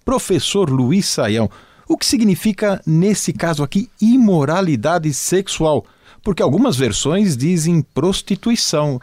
Professor 0.03 0.71
Luiz 0.71 1.05
Saião, 1.05 1.51
o 1.87 1.99
que 1.99 2.07
significa 2.07 2.81
nesse 2.87 3.31
caso 3.31 3.63
aqui 3.63 3.91
imoralidade 4.01 5.13
sexual? 5.13 5.85
Porque 6.23 6.43
algumas 6.43 6.75
versões 6.75 7.37
dizem 7.37 7.83
prostituição. 7.83 8.99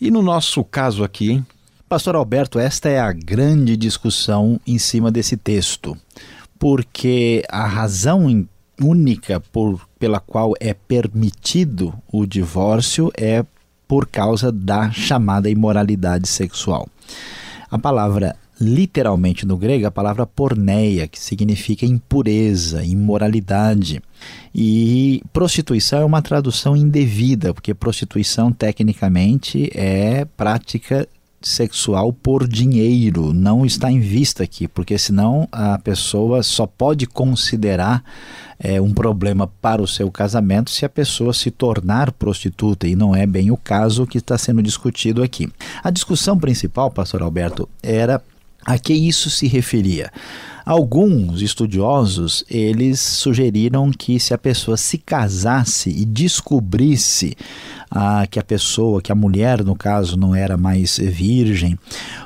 E 0.00 0.10
no 0.10 0.20
nosso 0.20 0.64
caso 0.64 1.04
aqui, 1.04 1.30
hein? 1.30 1.46
Pastor 1.90 2.14
Alberto, 2.14 2.60
esta 2.60 2.88
é 2.88 3.00
a 3.00 3.10
grande 3.10 3.76
discussão 3.76 4.60
em 4.64 4.78
cima 4.78 5.10
desse 5.10 5.36
texto, 5.36 5.98
porque 6.56 7.42
a 7.48 7.66
razão 7.66 8.46
única 8.80 9.40
por, 9.40 9.88
pela 9.98 10.20
qual 10.20 10.54
é 10.60 10.72
permitido 10.72 11.92
o 12.06 12.26
divórcio 12.26 13.10
é 13.18 13.44
por 13.88 14.06
causa 14.06 14.52
da 14.52 14.92
chamada 14.92 15.50
imoralidade 15.50 16.28
sexual. 16.28 16.88
A 17.68 17.76
palavra 17.76 18.36
literalmente 18.60 19.44
no 19.44 19.56
grego 19.56 19.86
a 19.86 19.90
palavra 19.90 20.24
porneia, 20.24 21.08
que 21.08 21.18
significa 21.18 21.84
impureza, 21.84 22.84
imoralidade. 22.84 24.00
E 24.54 25.22
prostituição 25.32 26.02
é 26.02 26.04
uma 26.04 26.22
tradução 26.22 26.76
indevida, 26.76 27.52
porque 27.52 27.74
prostituição 27.74 28.52
tecnicamente 28.52 29.72
é 29.74 30.24
prática 30.36 31.08
sexual 31.40 32.12
por 32.12 32.46
dinheiro, 32.46 33.32
não 33.32 33.64
está 33.64 33.90
em 33.90 33.98
vista 33.98 34.42
aqui, 34.42 34.68
porque 34.68 34.98
senão 34.98 35.48
a 35.50 35.78
pessoa 35.78 36.42
só 36.42 36.66
pode 36.66 37.06
considerar 37.06 38.04
é, 38.58 38.80
um 38.80 38.92
problema 38.92 39.46
para 39.60 39.80
o 39.80 39.88
seu 39.88 40.10
casamento 40.10 40.70
se 40.70 40.84
a 40.84 40.88
pessoa 40.88 41.32
se 41.32 41.50
tornar 41.50 42.12
prostituta, 42.12 42.86
e 42.86 42.94
não 42.94 43.16
é 43.16 43.26
bem 43.26 43.50
o 43.50 43.56
caso 43.56 44.06
que 44.06 44.18
está 44.18 44.36
sendo 44.36 44.62
discutido 44.62 45.22
aqui. 45.22 45.48
A 45.82 45.90
discussão 45.90 46.38
principal, 46.38 46.90
pastor 46.90 47.22
Alberto, 47.22 47.68
era 47.82 48.22
a 48.64 48.78
que 48.78 48.92
isso 48.92 49.30
se 49.30 49.46
referia. 49.46 50.12
Alguns 50.66 51.40
estudiosos, 51.40 52.44
eles 52.48 53.00
sugeriram 53.00 53.90
que 53.90 54.20
se 54.20 54.34
a 54.34 54.38
pessoa 54.38 54.76
se 54.76 54.98
casasse 54.98 55.88
e 55.90 56.04
descobrisse 56.04 57.34
que 58.30 58.38
a 58.38 58.42
pessoa, 58.42 59.02
que 59.02 59.10
a 59.10 59.14
mulher, 59.14 59.64
no 59.64 59.74
caso, 59.74 60.16
não 60.16 60.34
era 60.34 60.56
mais 60.56 60.98
virgem, 60.98 61.78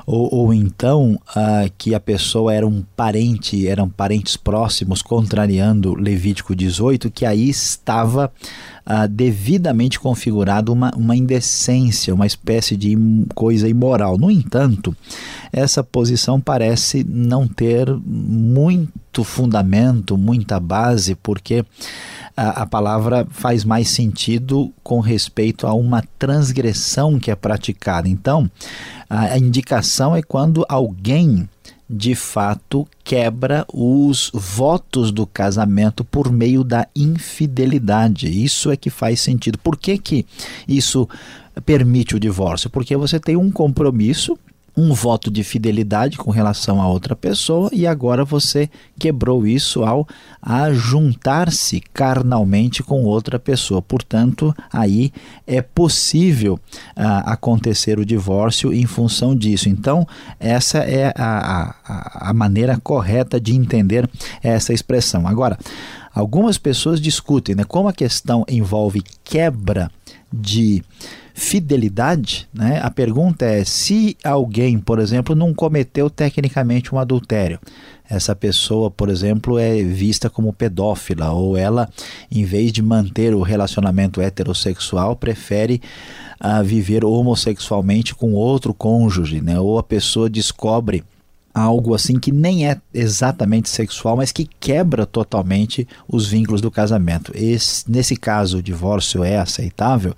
ou, 0.05 0.33
ou 0.33 0.53
então 0.53 1.19
que 1.77 1.95
a 1.95 1.99
pessoa 1.99 2.53
era 2.53 2.67
um 2.67 2.83
parente, 2.95 3.67
eram 3.67 3.89
parentes 3.89 4.37
próximos, 4.37 5.01
contrariando 5.01 5.95
Levítico 5.95 6.55
18, 6.55 7.09
que 7.09 7.25
aí 7.25 7.49
estava 7.49 8.31
ah, 8.85 9.07
devidamente 9.07 9.99
configurado 9.99 10.71
uma, 10.71 10.91
uma 10.95 11.15
indecência, 11.15 12.13
uma 12.13 12.27
espécie 12.27 12.77
de 12.77 12.95
coisa 13.33 13.67
imoral. 13.67 14.15
No 14.15 14.29
entanto, 14.29 14.95
essa 15.51 15.83
posição 15.83 16.39
parece 16.39 17.03
não 17.03 17.47
ter 17.47 17.89
muito 18.05 19.23
fundamento, 19.23 20.15
muita 20.15 20.59
base, 20.59 21.15
porque 21.15 21.65
a, 22.35 22.63
a 22.63 22.65
palavra 22.65 23.25
faz 23.29 23.63
mais 23.63 23.89
sentido 23.89 24.73
com 24.83 24.99
respeito 24.99 25.65
a 25.65 25.73
uma 25.73 26.03
transgressão 26.19 27.19
que 27.19 27.31
é 27.31 27.35
praticada. 27.35 28.09
Então, 28.09 28.49
a, 29.09 29.37
indicação 29.37 30.15
é 30.15 30.21
quando 30.21 30.65
alguém 30.67 31.47
de 31.87 32.15
fato 32.15 32.87
quebra 33.03 33.63
os 33.71 34.31
votos 34.33 35.11
do 35.11 35.27
casamento 35.27 36.03
por 36.03 36.31
meio 36.31 36.63
da 36.63 36.87
infidelidade. 36.95 38.27
Isso 38.27 38.71
é 38.71 38.75
que 38.75 38.89
faz 38.89 39.21
sentido. 39.21 39.59
Por 39.59 39.77
que, 39.77 39.97
que 39.97 40.25
isso 40.67 41.07
permite 41.63 42.15
o 42.15 42.19
divórcio? 42.19 42.69
Porque 42.69 42.97
você 42.97 43.19
tem 43.19 43.35
um 43.35 43.51
compromisso 43.51 44.37
um 44.77 44.93
voto 44.93 45.31
de 45.31 45.43
fidelidade 45.43 46.17
com 46.17 46.31
relação 46.31 46.81
a 46.81 46.87
outra 46.87 47.15
pessoa 47.15 47.69
e 47.71 47.87
agora 47.87 48.25
você 48.25 48.69
quebrou 48.99 49.47
isso 49.47 49.83
ao 49.83 50.07
juntar-se 50.73 51.81
carnalmente 51.93 52.83
com 52.83 53.03
outra 53.03 53.39
pessoa. 53.39 53.81
Portanto, 53.81 54.53
aí 54.71 55.11
é 55.47 55.61
possível 55.61 56.59
ah, 56.95 57.31
acontecer 57.31 57.99
o 57.99 58.05
divórcio 58.05 58.73
em 58.73 58.85
função 58.85 59.35
disso. 59.35 59.69
Então, 59.69 60.07
essa 60.39 60.79
é 60.79 61.13
a, 61.15 61.75
a, 61.85 62.29
a 62.29 62.33
maneira 62.33 62.79
correta 62.83 63.39
de 63.39 63.55
entender 63.55 64.09
essa 64.43 64.73
expressão. 64.73 65.27
Agora, 65.27 65.57
algumas 66.13 66.57
pessoas 66.57 67.01
discutem 67.01 67.55
né, 67.55 67.63
como 67.63 67.87
a 67.87 67.93
questão 67.93 68.45
envolve 68.47 69.01
quebra 69.23 69.89
de 70.31 70.83
fidelidade, 71.37 72.47
né? 72.53 72.79
A 72.81 72.89
pergunta 72.89 73.43
é 73.43 73.65
se 73.65 74.15
alguém, 74.23 74.79
por 74.79 74.99
exemplo, 74.99 75.35
não 75.35 75.53
cometeu 75.53 76.09
tecnicamente 76.09 76.95
um 76.95 76.97
adultério. 76.97 77.59
Essa 78.09 78.33
pessoa, 78.33 78.89
por 78.89 79.09
exemplo, 79.09 79.59
é 79.59 79.83
vista 79.83 80.29
como 80.29 80.53
pedófila 80.53 81.31
ou 81.31 81.57
ela, 81.57 81.89
em 82.31 82.45
vez 82.45 82.71
de 82.71 82.81
manter 82.81 83.35
o 83.35 83.41
relacionamento 83.41 84.21
heterossexual, 84.21 85.17
prefere 85.17 85.81
uh, 86.39 86.63
viver 86.63 87.03
homossexualmente 87.03 88.15
com 88.15 88.31
outro 88.33 88.73
cônjuge, 88.73 89.41
né? 89.41 89.59
Ou 89.59 89.77
a 89.77 89.83
pessoa 89.83 90.29
descobre 90.29 91.03
algo 91.55 91.95
assim 91.95 92.19
que 92.19 92.33
nem 92.33 92.67
é 92.67 92.77
exatamente 92.93 93.69
sexual, 93.69 94.17
mas 94.17 94.33
que 94.33 94.45
quebra 94.59 95.05
totalmente 95.05 95.87
os 96.05 96.27
vínculos 96.27 96.59
do 96.59 96.69
casamento. 96.69 97.31
Esse, 97.33 97.89
nesse 97.89 98.17
caso, 98.17 98.57
o 98.57 98.61
divórcio 98.61 99.23
é 99.23 99.37
aceitável 99.37 100.13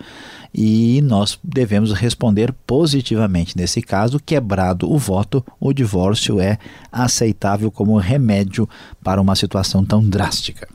e 0.52 1.00
nós 1.04 1.38
devemos 1.44 1.94
responder 1.94 2.52
positivamente. 2.66 3.56
Nesse 3.56 3.84
caso, 3.84 4.20
quebrado 4.20 4.92
o 4.92 4.98
voto, 4.98 5.46
o 5.60 5.72
divórcio 5.72 6.40
é 6.40 6.58
aceitável 6.92 7.70
como 7.70 7.96
remédio 7.98 8.68
para 9.04 9.22
uma 9.22 9.36
situação 9.36 9.86
tão 9.86 10.04
drástica. 10.04 10.68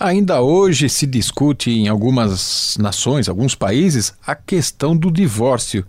Ainda 0.00 0.40
hoje 0.40 0.88
se 0.88 1.06
discute 1.06 1.70
em 1.70 1.88
algumas 1.88 2.78
nações, 2.80 3.28
alguns 3.28 3.54
países, 3.54 4.14
a 4.26 4.34
questão 4.34 4.96
do 4.96 5.10
divórcio. 5.10 5.84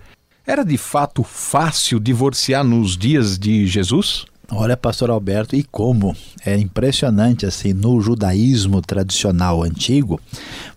Era 0.50 0.64
de 0.64 0.78
fato 0.78 1.24
fácil 1.24 2.00
divorciar 2.00 2.64
nos 2.64 2.98
dias 2.98 3.38
de 3.38 3.68
Jesus? 3.68 4.26
Olha, 4.50 4.78
pastor 4.78 5.10
Alberto, 5.10 5.58
e 5.58 5.64
como 5.64 6.16
é 6.46 6.58
impressionante 6.58 7.46
assim 7.46 7.74
no 7.74 8.00
judaísmo 8.00 8.82
tradicional 8.82 9.62
antigo. 9.62 10.22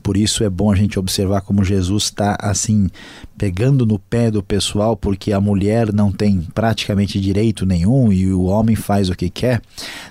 Por 0.02 0.16
isso 0.16 0.42
é 0.42 0.50
bom 0.50 0.72
a 0.72 0.74
gente 0.74 0.98
observar 0.98 1.42
como 1.42 1.64
Jesus 1.64 2.04
está 2.04 2.36
assim 2.40 2.88
pegando 3.38 3.86
no 3.86 3.98
pé 3.98 4.30
do 4.30 4.42
pessoal, 4.42 4.96
porque 4.96 5.32
a 5.32 5.40
mulher 5.40 5.92
não 5.92 6.10
tem 6.12 6.42
praticamente 6.52 7.20
direito 7.20 7.64
nenhum 7.64 8.12
e 8.12 8.30
o 8.32 8.42
homem 8.42 8.76
faz 8.76 9.08
o 9.08 9.14
que 9.14 9.30
quer. 9.30 9.62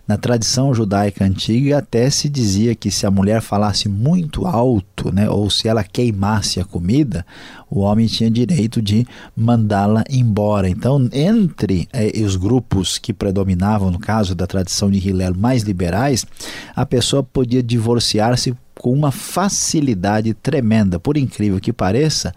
Na 0.07 0.17
tradição 0.17 0.73
judaica 0.73 1.25
antiga 1.25 1.77
até 1.77 2.09
se 2.09 2.29
dizia 2.29 2.73
que 2.73 2.89
se 2.89 3.05
a 3.05 3.11
mulher 3.11 3.41
falasse 3.41 3.87
muito 3.87 4.47
alto, 4.47 5.13
né, 5.13 5.29
ou 5.29 5.49
se 5.49 5.67
ela 5.67 5.83
queimasse 5.83 6.59
a 6.59 6.65
comida, 6.65 7.25
o 7.69 7.81
homem 7.81 8.07
tinha 8.07 8.31
direito 8.31 8.81
de 8.81 9.05
mandá-la 9.35 10.03
embora. 10.09 10.67
Então, 10.67 11.07
entre 11.11 11.87
eh, 11.93 12.11
os 12.23 12.35
grupos 12.35 12.97
que 12.97 13.13
no 13.55 13.99
caso 13.99 14.35
da 14.35 14.47
tradição 14.47 14.89
de 14.89 14.97
Hillel 14.97 15.35
mais 15.35 15.63
liberais, 15.63 16.25
a 16.75 16.85
pessoa 16.85 17.23
podia 17.23 17.63
divorciar-se 17.63 18.55
com 18.79 18.93
uma 18.93 19.11
facilidade 19.11 20.33
tremenda, 20.33 20.99
por 20.99 21.17
incrível 21.17 21.59
que 21.59 21.73
pareça, 21.73 22.33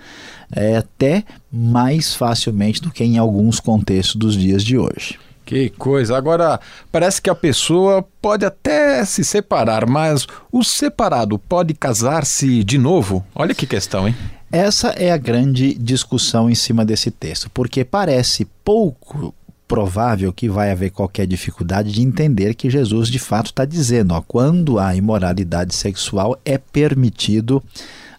é 0.55 0.77
até 0.77 1.25
mais 1.51 2.15
facilmente 2.15 2.83
do 2.83 2.91
que 2.91 3.05
em 3.05 3.17
alguns 3.17 3.61
contextos 3.61 4.17
dos 4.17 4.37
dias 4.37 4.65
de 4.65 4.77
hoje. 4.77 5.19
Que 5.45 5.71
coisa! 5.71 6.17
Agora, 6.17 6.61
parece 6.91 7.21
que 7.21 7.29
a 7.29 7.35
pessoa 7.35 8.05
pode 8.21 8.45
até 8.45 9.05
se 9.05 9.25
separar, 9.25 9.87
mas 9.87 10.27
o 10.51 10.63
separado 10.63 11.39
pode 11.39 11.75
casar-se 11.75 12.63
de 12.65 12.79
novo? 12.79 13.25
Olha 13.35 13.55
que 13.55 13.67
questão, 13.67 14.07
hein? 14.07 14.15
Essa 14.51 14.89
é 14.91 15.11
a 15.11 15.17
grande 15.17 15.75
discussão 15.75 16.49
em 16.49 16.55
cima 16.55 16.85
desse 16.85 17.11
texto, 17.11 17.51
porque 17.51 17.85
parece 17.85 18.47
pouco 18.65 19.35
provável 19.73 20.35
que 20.35 20.51
vai 20.51 20.71
haver 20.71 20.91
qualquer 20.91 21.27
dificuldade 21.27 21.93
de 21.93 22.03
entender 22.03 22.53
que 22.53 22.69
Jesus 22.69 23.09
de 23.09 23.19
fato 23.19 23.47
está 23.47 23.65
dizendo: 23.65 24.13
ó, 24.13 24.21
quando 24.21 24.79
a 24.79 24.95
imoralidade 24.95 25.75
sexual 25.75 26.39
é 26.45 26.59
permitido, 26.59 27.63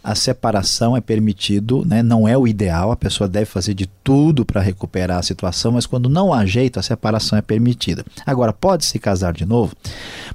a 0.04 0.16
separação 0.16 0.98
é 0.98 1.02
permitido, 1.02 1.86
né? 1.86 2.02
não 2.02 2.28
é 2.28 2.36
o 2.36 2.48
ideal, 2.48 2.92
a 2.92 2.96
pessoa 2.96 3.28
deve 3.28 3.46
fazer 3.46 3.76
de 3.76 3.86
tudo 4.04 4.44
para 4.44 4.62
recuperar 4.62 5.20
a 5.20 5.24
situação, 5.24 5.74
mas 5.74 5.86
quando 5.86 6.10
não 6.10 6.34
há 6.34 6.44
jeito, 6.44 6.80
a 6.80 6.84
separação 6.84 7.38
é 7.38 7.42
permitida. 7.42 8.04
Agora, 8.26 8.52
pode 8.52 8.84
se 8.84 8.98
casar 8.98 9.32
de 9.32 9.46
novo? 9.46 9.76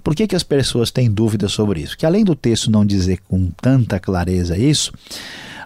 Por 0.05 0.15
que, 0.15 0.27
que 0.29 0.37
as 0.37 0.45
pessoas 0.45 0.93
têm 0.93 1.11
dúvidas 1.11 1.51
sobre 1.51 1.81
isso? 1.81 1.99
Que 1.99 2.07
além 2.07 2.25
do 2.25 2.37
texto 2.37 2.71
não 2.71 2.87
dizer 2.87 3.19
com 3.29 3.51
tanta 3.61 3.99
clareza 3.99 4.57
isso, 4.57 4.93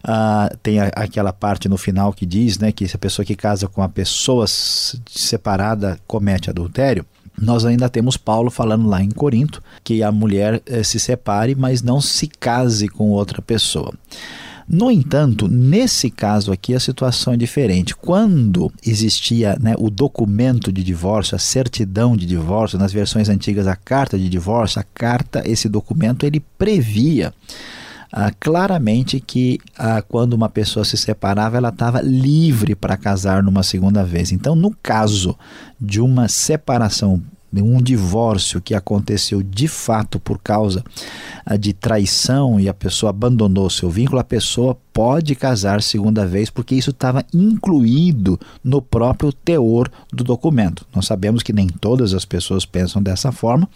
ah, 0.04 0.50
tem 0.62 0.80
a, 0.80 0.86
aquela 0.88 1.32
parte 1.32 1.68
no 1.68 1.76
final 1.76 2.12
que 2.12 2.26
diz 2.26 2.58
né, 2.58 2.72
que 2.72 2.88
se 2.88 2.96
a 2.96 2.98
pessoa 2.98 3.24
que 3.24 3.36
casa 3.36 3.68
com 3.68 3.80
uma 3.80 3.88
pessoa 3.88 4.46
separada 4.48 5.98
comete 6.06 6.50
adultério, 6.50 7.04
nós 7.40 7.64
ainda 7.64 7.88
temos 7.88 8.16
Paulo 8.16 8.50
falando 8.50 8.88
lá 8.88 9.02
em 9.02 9.10
Corinto 9.10 9.62
que 9.82 10.02
a 10.02 10.12
mulher 10.12 10.62
eh, 10.66 10.82
se 10.82 11.00
separe, 11.00 11.54
mas 11.54 11.82
não 11.82 12.00
se 12.00 12.26
case 12.26 12.88
com 12.88 13.10
outra 13.10 13.40
pessoa. 13.40 13.92
No 14.68 14.90
entanto, 14.90 15.48
nesse 15.48 16.10
caso 16.10 16.52
aqui 16.52 16.74
a 16.74 16.80
situação 16.80 17.32
é 17.32 17.36
diferente. 17.36 17.96
Quando 17.96 18.72
existia 18.86 19.56
né, 19.60 19.74
o 19.78 19.90
documento 19.90 20.72
de 20.72 20.84
divórcio, 20.84 21.34
a 21.34 21.38
certidão 21.38 22.16
de 22.16 22.26
divórcio, 22.26 22.78
nas 22.78 22.92
versões 22.92 23.28
antigas 23.28 23.66
a 23.66 23.76
carta 23.76 24.18
de 24.18 24.28
divórcio, 24.28 24.80
a 24.80 24.84
carta, 24.94 25.42
esse 25.44 25.68
documento, 25.68 26.24
ele 26.24 26.40
previa 26.56 27.34
ah, 28.12 28.30
claramente 28.38 29.18
que 29.18 29.58
ah, 29.78 30.02
quando 30.02 30.34
uma 30.34 30.50
pessoa 30.50 30.84
se 30.84 30.98
separava, 30.98 31.56
ela 31.56 31.70
estava 31.70 32.02
livre 32.02 32.74
para 32.74 32.96
casar 32.96 33.42
numa 33.42 33.62
segunda 33.62 34.04
vez. 34.04 34.32
Então, 34.32 34.54
no 34.54 34.70
caso 34.82 35.36
de 35.80 35.98
uma 36.00 36.28
separação 36.28 37.22
um 37.60 37.82
divórcio 37.82 38.62
que 38.62 38.74
aconteceu 38.74 39.42
de 39.42 39.68
fato 39.68 40.18
por 40.18 40.38
causa 40.38 40.82
ah, 41.44 41.56
de 41.56 41.72
traição 41.72 42.58
e 42.58 42.68
a 42.68 42.72
pessoa 42.72 43.10
abandonou 43.10 43.68
seu 43.68 43.90
vínculo, 43.90 44.20
a 44.20 44.24
pessoa 44.24 44.78
pode 44.92 45.34
casar 45.34 45.82
segunda 45.82 46.26
vez, 46.26 46.50
porque 46.50 46.74
isso 46.74 46.90
estava 46.90 47.24
incluído 47.32 48.38
no 48.62 48.82
próprio 48.82 49.32
teor 49.32 49.90
do 50.12 50.22
documento. 50.22 50.86
Nós 50.94 51.06
sabemos 51.06 51.42
que 51.42 51.52
nem 51.52 51.66
todas 51.66 52.14
as 52.14 52.24
pessoas 52.24 52.64
pensam 52.64 53.02
dessa 53.02 53.32
forma, 53.32 53.68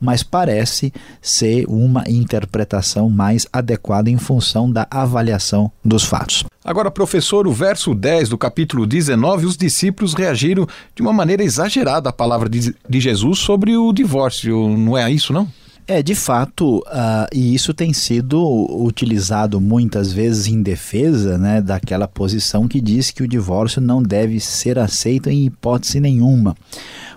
mas 0.00 0.22
parece 0.22 0.92
ser 1.20 1.64
uma 1.68 2.04
interpretação 2.08 3.10
mais 3.10 3.46
adequada 3.52 4.08
em 4.08 4.16
função 4.16 4.70
da 4.70 4.86
avaliação 4.90 5.70
dos 5.84 6.04
fatos. 6.04 6.44
Agora, 6.64 6.90
professor, 6.90 7.46
o 7.48 7.52
verso 7.52 7.94
10 7.94 8.28
do 8.28 8.38
capítulo 8.38 8.86
19, 8.86 9.46
os 9.46 9.56
discípulos 9.56 10.14
reagiram 10.14 10.66
de 10.94 11.02
uma 11.02 11.12
maneira 11.12 11.42
exagerada 11.42 12.10
à 12.10 12.12
palavra 12.12 12.48
de, 12.48 12.74
de 12.88 13.00
Jesus 13.00 13.38
sobre 13.38 13.76
o 13.76 13.92
divórcio. 13.92 14.68
Não 14.76 14.96
é 14.96 15.10
isso, 15.10 15.32
não? 15.32 15.48
É, 15.86 16.02
de 16.02 16.14
fato, 16.14 16.78
uh, 16.78 17.26
e 17.32 17.54
isso 17.54 17.74
tem 17.74 17.92
sido 17.92 18.40
utilizado 18.84 19.60
muitas 19.60 20.12
vezes 20.12 20.46
em 20.46 20.62
defesa 20.62 21.36
né, 21.36 21.60
daquela 21.60 22.06
posição 22.06 22.68
que 22.68 22.80
diz 22.80 23.10
que 23.10 23.22
o 23.22 23.28
divórcio 23.28 23.80
não 23.80 24.02
deve 24.02 24.38
ser 24.38 24.78
aceito 24.78 25.28
em 25.28 25.46
hipótese 25.46 25.98
nenhuma 25.98 26.56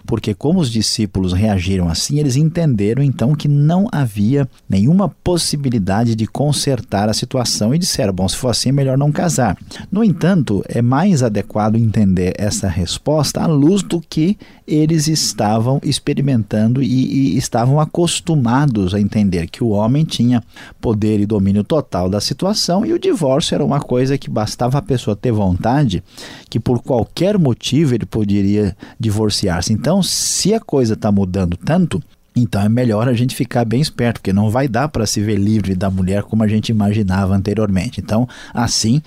porque 0.05 0.33
como 0.33 0.59
os 0.59 0.69
discípulos 0.69 1.33
reagiram 1.33 1.89
assim, 1.89 2.19
eles 2.19 2.35
entenderam 2.35 3.01
então 3.01 3.35
que 3.35 3.47
não 3.47 3.87
havia 3.91 4.47
nenhuma 4.69 5.09
possibilidade 5.09 6.15
de 6.15 6.27
consertar 6.27 7.09
a 7.09 7.13
situação 7.13 7.73
e 7.73 7.79
disseram: 7.79 8.13
bom, 8.13 8.27
se 8.27 8.35
for 8.35 8.49
assim, 8.49 8.69
é 8.69 8.71
melhor 8.71 8.97
não 8.97 9.11
casar. 9.11 9.57
No 9.91 10.03
entanto, 10.03 10.63
é 10.67 10.81
mais 10.81 11.23
adequado 11.23 11.75
entender 11.75 12.33
essa 12.37 12.67
resposta 12.67 13.41
à 13.41 13.47
luz 13.47 13.81
do 13.81 14.01
que 14.01 14.37
eles 14.67 15.07
estavam 15.07 15.79
experimentando 15.83 16.81
e, 16.81 17.33
e 17.33 17.37
estavam 17.37 17.79
acostumados 17.79 18.62
a 18.93 18.99
entender 18.99 19.47
que 19.47 19.63
o 19.63 19.69
homem 19.69 20.03
tinha 20.03 20.43
poder 20.81 21.19
e 21.19 21.25
domínio 21.25 21.63
total 21.63 22.09
da 22.09 22.19
situação 22.19 22.85
e 22.85 22.91
o 22.91 22.99
divórcio 22.99 23.55
era 23.55 23.63
uma 23.63 23.79
coisa 23.79 24.17
que 24.17 24.29
bastava 24.29 24.77
a 24.77 24.81
pessoa 24.81 25.15
ter 25.15 25.31
vontade, 25.31 26.03
que 26.49 26.59
por 26.59 26.81
qualquer 26.81 27.37
motivo 27.37 27.95
ele 27.95 28.05
poderia 28.05 28.75
divorciar-se. 28.99 29.71
Então, 29.71 29.93
então, 29.93 30.01
se 30.01 30.55
a 30.55 30.59
coisa 30.59 30.95
está 30.95 31.11
mudando 31.11 31.55
tanto, 31.55 32.01
então 32.35 32.59
é 32.59 32.67
melhor 32.67 33.07
a 33.07 33.13
gente 33.13 33.35
ficar 33.35 33.63
bem 33.63 33.79
esperto, 33.79 34.19
porque 34.19 34.33
não 34.33 34.49
vai 34.49 34.67
dar 34.67 34.87
para 34.87 35.05
se 35.05 35.21
ver 35.21 35.35
livre 35.35 35.75
da 35.75 35.87
mulher 35.87 36.23
como 36.23 36.41
a 36.41 36.47
gente 36.47 36.69
imaginava 36.69 37.35
anteriormente. 37.35 38.01
Então, 38.01 38.27
assim 38.51 39.03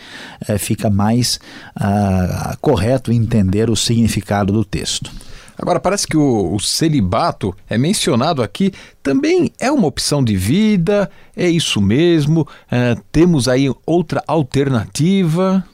é, 0.47 0.57
fica 0.59 0.89
mais 0.89 1.41
ah, 1.75 2.57
correto 2.61 3.11
entender 3.11 3.69
o 3.69 3.75
significado 3.75 4.53
do 4.53 4.65
texto. 4.65 5.11
Agora, 5.59 5.81
parece 5.81 6.07
que 6.07 6.17
o, 6.17 6.55
o, 6.55 6.61
celibato 6.61 7.55
é 7.69 7.79
mencionado 7.79 8.43
aqui, 8.43 8.73
também 9.03 9.51
é 9.59 9.71
uma 9.71 9.87
opção 9.87 10.23
de 10.23 10.37
vida, 10.37 11.11
é 11.37 11.49
isso 11.49 11.81
mesmo, 11.81 12.47
é, 12.71 12.97
temos 13.11 13.49
aí 13.49 13.73
outra 13.87 14.23
alternativa. 14.27 15.65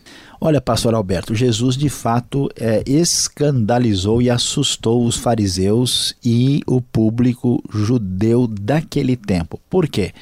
Olha, 0.45 0.61
pastor 0.61 0.93
Alberto, 0.93 1.37
Jesus 1.37 1.77
de 1.77 1.89
fato 1.89 2.51
é, 2.57 2.83
escandalizou 2.85 4.21
e 4.21 4.29
assustou 4.29 5.07
os 5.07 5.17
fariseus 5.17 6.17
e 6.25 6.63
o 6.67 6.81
público 6.81 7.63
judeu 7.73 8.49
daquele 8.49 9.17
tempo. 9.17 9.61
Por 9.71 9.89
quê? 9.89 10.13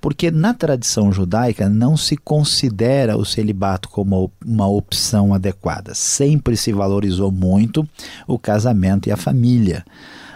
Porque 0.00 0.30
na 0.30 0.54
tradição 0.54 1.12
judaica 1.12 1.68
não 1.68 1.96
se 1.96 2.16
considera 2.16 3.16
o 3.16 3.24
celibato 3.24 3.88
como 3.88 4.30
uma 4.44 4.68
opção 4.68 5.34
adequada. 5.34 5.94
Sempre 5.94 6.56
se 6.56 6.72
valorizou 6.72 7.30
muito 7.32 7.86
o 8.26 8.38
casamento 8.38 9.08
e 9.08 9.12
a 9.12 9.16
família. 9.16 9.84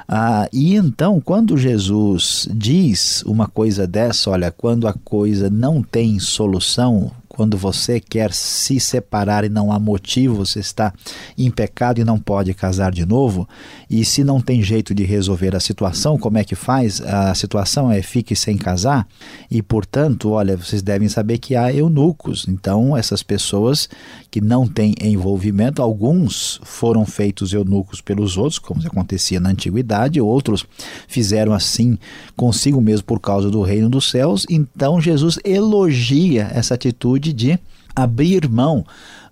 Ah, 0.08 0.48
e 0.52 0.74
então, 0.74 1.20
quando 1.20 1.56
Jesus 1.56 2.48
diz 2.52 3.22
uma 3.22 3.46
coisa 3.46 3.86
dessa, 3.86 4.30
olha, 4.30 4.50
quando 4.50 4.88
a 4.88 4.92
coisa 4.92 5.48
não 5.48 5.84
tem 5.84 6.18
solução, 6.18 7.12
quando 7.30 7.56
você 7.56 8.00
quer 8.00 8.32
se 8.32 8.80
separar 8.80 9.44
e 9.44 9.48
não 9.48 9.72
há 9.72 9.78
motivo, 9.78 10.34
você 10.44 10.58
está 10.58 10.92
em 11.38 11.48
pecado 11.48 12.00
e 12.00 12.04
não 12.04 12.18
pode 12.18 12.52
casar 12.52 12.90
de 12.90 13.06
novo, 13.06 13.48
e 13.88 14.04
se 14.04 14.24
não 14.24 14.40
tem 14.40 14.62
jeito 14.62 14.92
de 14.92 15.04
resolver 15.04 15.54
a 15.54 15.60
situação, 15.60 16.18
como 16.18 16.38
é 16.38 16.44
que 16.44 16.56
faz? 16.56 17.00
A 17.00 17.32
situação 17.34 17.90
é 17.90 18.02
fique 18.02 18.34
sem 18.34 18.58
casar, 18.58 19.06
e 19.48 19.62
portanto, 19.62 20.30
olha, 20.30 20.56
vocês 20.56 20.82
devem 20.82 21.08
saber 21.08 21.38
que 21.38 21.54
há 21.54 21.72
eunucos. 21.72 22.46
Então, 22.48 22.96
essas 22.96 23.22
pessoas 23.22 23.88
que 24.28 24.40
não 24.40 24.66
têm 24.66 24.94
envolvimento, 25.00 25.80
alguns 25.80 26.60
foram 26.64 27.06
feitos 27.06 27.52
eunucos 27.52 28.00
pelos 28.00 28.36
outros, 28.36 28.58
como 28.58 28.84
acontecia 28.84 29.38
na 29.38 29.50
antiguidade, 29.50 30.20
outros 30.20 30.66
fizeram 31.06 31.52
assim 31.52 31.96
consigo 32.36 32.80
mesmo 32.80 33.04
por 33.06 33.20
causa 33.20 33.50
do 33.50 33.62
reino 33.62 33.88
dos 33.88 34.10
céus. 34.10 34.44
Então, 34.50 35.00
Jesus 35.00 35.38
elogia 35.44 36.50
essa 36.52 36.74
atitude 36.74 37.19
de 37.20 37.58
abrir 37.94 38.48
mão 38.48 38.84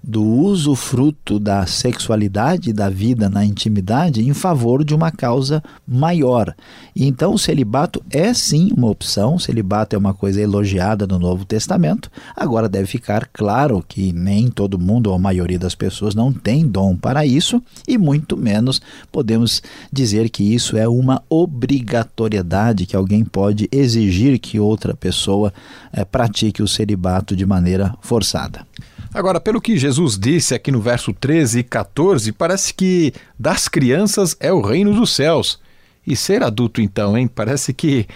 do 0.02 0.24
uso 0.24 0.74
fruto 0.74 1.38
da 1.38 1.66
sexualidade 1.66 2.72
da 2.72 2.88
vida 2.88 3.28
na 3.28 3.44
intimidade 3.44 4.22
em 4.22 4.32
favor 4.32 4.84
de 4.84 4.94
uma 4.94 5.10
causa 5.10 5.62
maior. 5.86 6.54
E 6.94 7.06
então 7.06 7.34
o 7.34 7.38
celibato 7.38 8.02
é 8.10 8.32
sim 8.32 8.70
uma 8.76 8.88
opção, 8.88 9.34
o 9.34 9.40
celibato 9.40 9.94
é 9.94 9.98
uma 9.98 10.14
coisa 10.14 10.40
elogiada 10.40 11.06
no 11.06 11.18
Novo 11.18 11.44
Testamento. 11.44 12.10
Agora 12.36 12.68
deve 12.68 12.86
ficar 12.86 13.28
claro 13.32 13.84
que 13.86 14.12
nem 14.12 14.48
todo 14.48 14.78
mundo 14.78 15.08
ou 15.08 15.16
a 15.16 15.18
maioria 15.18 15.58
das 15.58 15.74
pessoas 15.74 16.14
não 16.14 16.32
tem 16.32 16.66
dom 16.66 16.96
para 16.96 17.26
isso 17.26 17.62
e 17.86 17.98
muito 17.98 18.36
menos 18.36 18.80
podemos 19.10 19.62
dizer 19.92 20.30
que 20.30 20.54
isso 20.54 20.76
é 20.76 20.88
uma 20.88 21.22
obrigatoriedade 21.28 22.86
que 22.86 22.96
alguém 22.96 23.24
pode 23.24 23.68
exigir 23.70 24.38
que 24.38 24.58
outra 24.58 24.94
pessoa 24.94 25.52
é, 25.92 26.04
pratique 26.04 26.62
o 26.62 26.68
celibato 26.68 27.34
de 27.36 27.44
maneira 27.44 27.94
forçada. 28.00 28.66
Agora, 29.12 29.40
pelo 29.40 29.60
que 29.60 29.78
Jesus 29.78 30.18
disse 30.18 30.54
aqui 30.54 30.70
no 30.70 30.80
verso 30.80 31.12
13 31.12 31.60
e 31.60 31.62
14, 31.62 32.32
parece 32.32 32.74
que 32.74 33.12
das 33.38 33.66
crianças 33.68 34.36
é 34.38 34.52
o 34.52 34.60
reino 34.60 34.92
dos 34.94 35.14
céus. 35.14 35.58
E 36.06 36.14
ser 36.14 36.42
adulto, 36.42 36.80
então, 36.80 37.16
hein? 37.16 37.26
Parece 37.26 37.72
que 37.72 38.06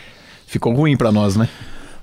ficou 0.46 0.74
ruim 0.74 0.96
para 0.96 1.12
nós, 1.12 1.36
né? 1.36 1.48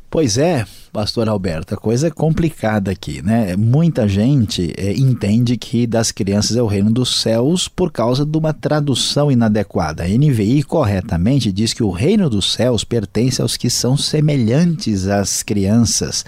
Pois 0.09 0.37
é, 0.37 0.65
pastor 0.91 1.29
Alberto, 1.29 1.73
a 1.73 1.77
coisa 1.77 2.07
é 2.07 2.11
complicada 2.11 2.91
aqui, 2.91 3.21
né? 3.21 3.55
Muita 3.55 4.07
gente 4.07 4.73
é, 4.77 4.91
entende 4.93 5.57
que 5.57 5.85
das 5.85 6.11
crianças 6.11 6.57
é 6.57 6.61
o 6.61 6.67
reino 6.67 6.91
dos 6.91 7.21
céus 7.21 7.67
por 7.67 7.91
causa 7.91 8.25
de 8.25 8.37
uma 8.37 8.53
tradução 8.53 9.31
inadequada. 9.31 10.03
A 10.03 10.07
NVI 10.07 10.63
corretamente 10.63 11.51
diz 11.51 11.73
que 11.73 11.83
o 11.83 11.91
reino 11.91 12.29
dos 12.29 12.53
céus 12.53 12.83
pertence 12.83 13.41
aos 13.41 13.55
que 13.55 13.69
são 13.69 13.95
semelhantes 13.95 15.07
às 15.07 15.43
crianças 15.43 16.25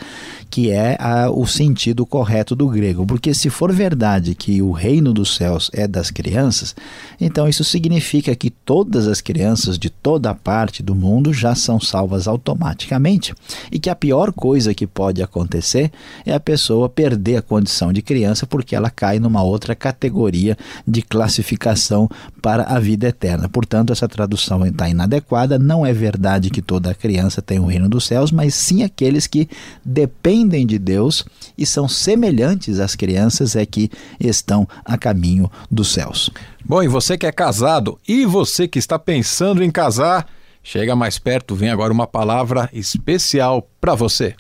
que 0.52 0.70
é 0.70 0.98
a, 1.00 1.32
o 1.32 1.48
sentido 1.48 2.06
correto 2.06 2.54
do 2.54 2.68
grego. 2.68 3.06
Porque 3.06 3.34
se 3.34 3.50
for 3.50 3.72
verdade 3.72 4.36
que 4.36 4.62
o 4.62 4.72
reino 4.72 5.14
dos 5.14 5.34
céus 5.38 5.72
é 5.74 5.88
das 5.88 6.12
crianças, 6.12 6.76
então 7.20 7.48
isso 7.48 7.64
significa 7.64 8.36
que 8.36 8.50
todas 8.50 9.08
as 9.08 9.22
crianças 9.22 9.80
de 9.80 9.90
toda 9.90 10.36
parte 10.36 10.84
do 10.84 10.94
mundo 10.94 11.34
já 11.34 11.56
são 11.56 11.80
salvas 11.80 12.28
automaticamente. 12.28 13.34
E 13.72 13.80
que 13.80 13.90
a 13.90 13.96
pior 13.96 14.34
coisa 14.34 14.51
que 14.76 14.86
pode 14.86 15.22
acontecer 15.22 15.92
é 16.26 16.34
a 16.34 16.40
pessoa 16.40 16.90
perder 16.90 17.38
a 17.38 17.42
condição 17.42 17.92
de 17.94 18.02
criança 18.02 18.46
porque 18.46 18.76
ela 18.76 18.90
cai 18.90 19.20
numa 19.20 19.42
outra 19.42 19.76
categoria 19.76 20.58
de 20.88 21.02
classificação 21.02 22.10
para 22.42 22.64
a 22.64 22.80
vida 22.80 23.08
eterna. 23.08 23.48
Portanto, 23.48 23.94
essa 23.94 24.08
tradução 24.08 24.66
está 24.66 24.90
inadequada. 24.90 25.58
Não 25.58 25.86
é 25.86 25.94
verdade 25.94 26.50
que 26.50 26.62
toda 26.62 26.94
criança 26.94 27.42
tem 27.42 27.60
o 27.60 27.66
reino 27.66 27.88
dos 27.88 28.06
céus, 28.06 28.32
mas 28.32 28.54
sim 28.54 28.84
aqueles 28.84 29.28
que 29.28 29.48
dependem 29.84 30.66
de 30.66 30.78
Deus 30.78 31.26
e 31.58 31.66
são 31.66 31.88
semelhantes 31.88 32.80
às 32.80 32.96
crianças 32.96 33.56
é 33.56 33.66
que 33.66 33.90
estão 34.20 34.68
a 34.84 34.98
caminho 34.98 35.50
dos 35.70 35.90
céus. 35.90 36.30
Bom, 36.64 36.84
e 36.84 36.88
você 36.88 37.18
que 37.18 37.26
é 37.26 37.32
casado 37.32 38.00
e 38.08 38.26
você 38.26 38.68
que 38.68 38.80
está 38.80 39.00
pensando 39.00 39.64
em 39.64 39.72
casar, 39.72 40.28
chega 40.64 40.96
mais 40.96 41.18
perto, 41.18 41.56
vem 41.56 41.70
agora 41.70 41.94
uma 41.94 42.08
palavra 42.08 42.70
especial 42.74 43.68
para 43.80 43.96
você. 43.96 44.36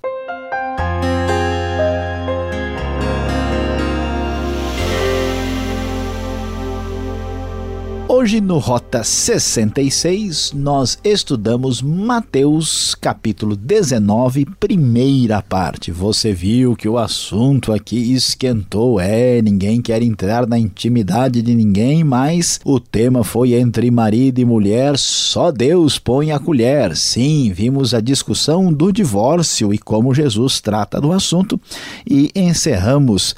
Hoje 8.21 8.39
no 8.39 8.59
Rota 8.59 9.03
66 9.03 10.51
nós 10.53 10.99
estudamos 11.03 11.81
Mateus 11.81 12.93
capítulo 12.93 13.55
19, 13.55 14.45
primeira 14.59 15.41
parte. 15.41 15.91
Você 15.91 16.31
viu 16.31 16.75
que 16.75 16.87
o 16.87 16.99
assunto 16.99 17.73
aqui 17.73 18.13
esquentou, 18.13 18.99
é, 18.99 19.41
ninguém 19.41 19.81
quer 19.81 20.03
entrar 20.03 20.45
na 20.45 20.59
intimidade 20.59 21.41
de 21.41 21.55
ninguém, 21.55 22.03
mas 22.03 22.59
o 22.63 22.79
tema 22.79 23.23
foi 23.23 23.55
entre 23.55 23.89
marido 23.89 24.37
e 24.37 24.45
mulher, 24.45 24.99
só 24.99 25.51
Deus 25.51 25.97
põe 25.97 26.31
a 26.31 26.37
colher. 26.37 26.95
Sim, 26.95 27.51
vimos 27.51 27.91
a 27.91 27.99
discussão 27.99 28.71
do 28.71 28.91
divórcio 28.91 29.73
e 29.73 29.79
como 29.79 30.13
Jesus 30.13 30.61
trata 30.61 31.01
do 31.01 31.11
assunto 31.11 31.59
e 32.07 32.29
encerramos 32.35 33.33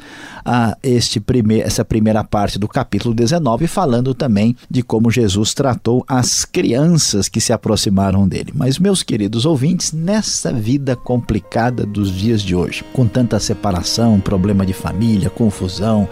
a 0.46 0.78
este 0.84 1.20
primeir, 1.20 1.66
essa 1.66 1.86
primeira 1.86 2.24
parte 2.24 2.60
do 2.60 2.68
capítulo 2.68 3.14
19, 3.14 3.68
falando 3.68 4.14
também 4.14 4.56
de 4.70 4.82
como 4.82 5.12
Jesus 5.12 5.54
tratou 5.54 6.04
as 6.08 6.46
crianças 6.46 7.30
que 7.30 7.42
se 7.42 7.54
aproximaram 7.54 8.28
dele. 8.28 8.52
Mas, 8.54 8.80
meus 8.80 9.04
queridos 9.04 9.46
ouvintes, 9.46 9.92
nessa 9.92 10.52
vida 10.52 10.96
complicada 10.96 11.86
dos 11.86 12.12
dias 12.12 12.42
de 12.42 12.56
hoje, 12.56 12.84
com 12.94 13.08
tanta 13.08 13.40
separação, 13.40 14.20
problema 14.20 14.66
de 14.66 14.74
família, 14.74 15.30
confusão, 15.30 16.08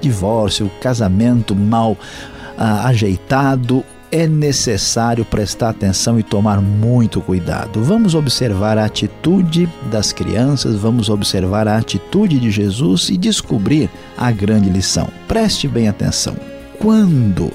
divórcio, 0.00 0.70
casamento 0.80 1.54
mal 1.54 1.96
ah, 2.56 2.88
ajeitado, 2.88 3.84
é 4.12 4.26
necessário 4.26 5.24
prestar 5.24 5.70
atenção 5.70 6.20
e 6.20 6.22
tomar 6.22 6.60
muito 6.60 7.18
cuidado. 7.22 7.82
Vamos 7.82 8.14
observar 8.14 8.76
a 8.76 8.84
atitude 8.84 9.66
das 9.90 10.12
crianças, 10.12 10.76
vamos 10.76 11.08
observar 11.08 11.66
a 11.66 11.78
atitude 11.78 12.38
de 12.38 12.50
Jesus 12.50 13.08
e 13.08 13.16
descobrir 13.16 13.88
a 14.16 14.30
grande 14.30 14.68
lição. 14.68 15.08
Preste 15.26 15.66
bem 15.66 15.88
atenção. 15.88 16.36
Quando 16.78 17.50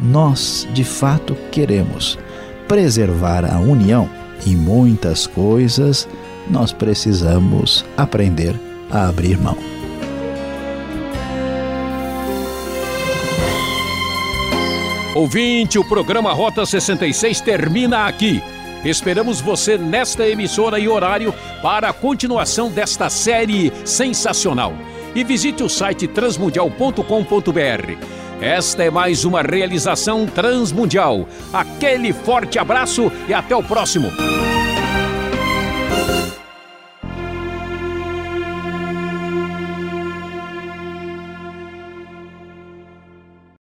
nós 0.00 0.66
de 0.72 0.82
fato 0.82 1.36
queremos 1.52 2.18
preservar 2.66 3.44
a 3.44 3.58
união, 3.58 4.08
em 4.46 4.56
muitas 4.56 5.26
coisas 5.26 6.08
nós 6.48 6.72
precisamos 6.72 7.84
aprender 7.98 8.58
a 8.90 9.08
abrir 9.08 9.38
mão. 9.38 9.77
Ouvinte, 15.18 15.80
o 15.80 15.84
programa 15.84 16.32
Rota 16.32 16.64
66 16.64 17.40
termina 17.40 18.06
aqui. 18.06 18.40
Esperamos 18.84 19.40
você 19.40 19.76
nesta 19.76 20.24
emissora 20.28 20.78
e 20.78 20.88
horário 20.88 21.34
para 21.60 21.88
a 21.88 21.92
continuação 21.92 22.70
desta 22.70 23.10
série 23.10 23.72
sensacional. 23.84 24.72
E 25.16 25.24
visite 25.24 25.64
o 25.64 25.68
site 25.68 26.06
transmundial.com.br. 26.06 27.96
Esta 28.40 28.84
é 28.84 28.90
mais 28.92 29.24
uma 29.24 29.42
realização 29.42 30.24
transmundial. 30.24 31.26
Aquele 31.52 32.12
forte 32.12 32.56
abraço 32.56 33.10
e 33.26 33.34
até 33.34 33.56
o 33.56 33.62
próximo. 33.64 34.12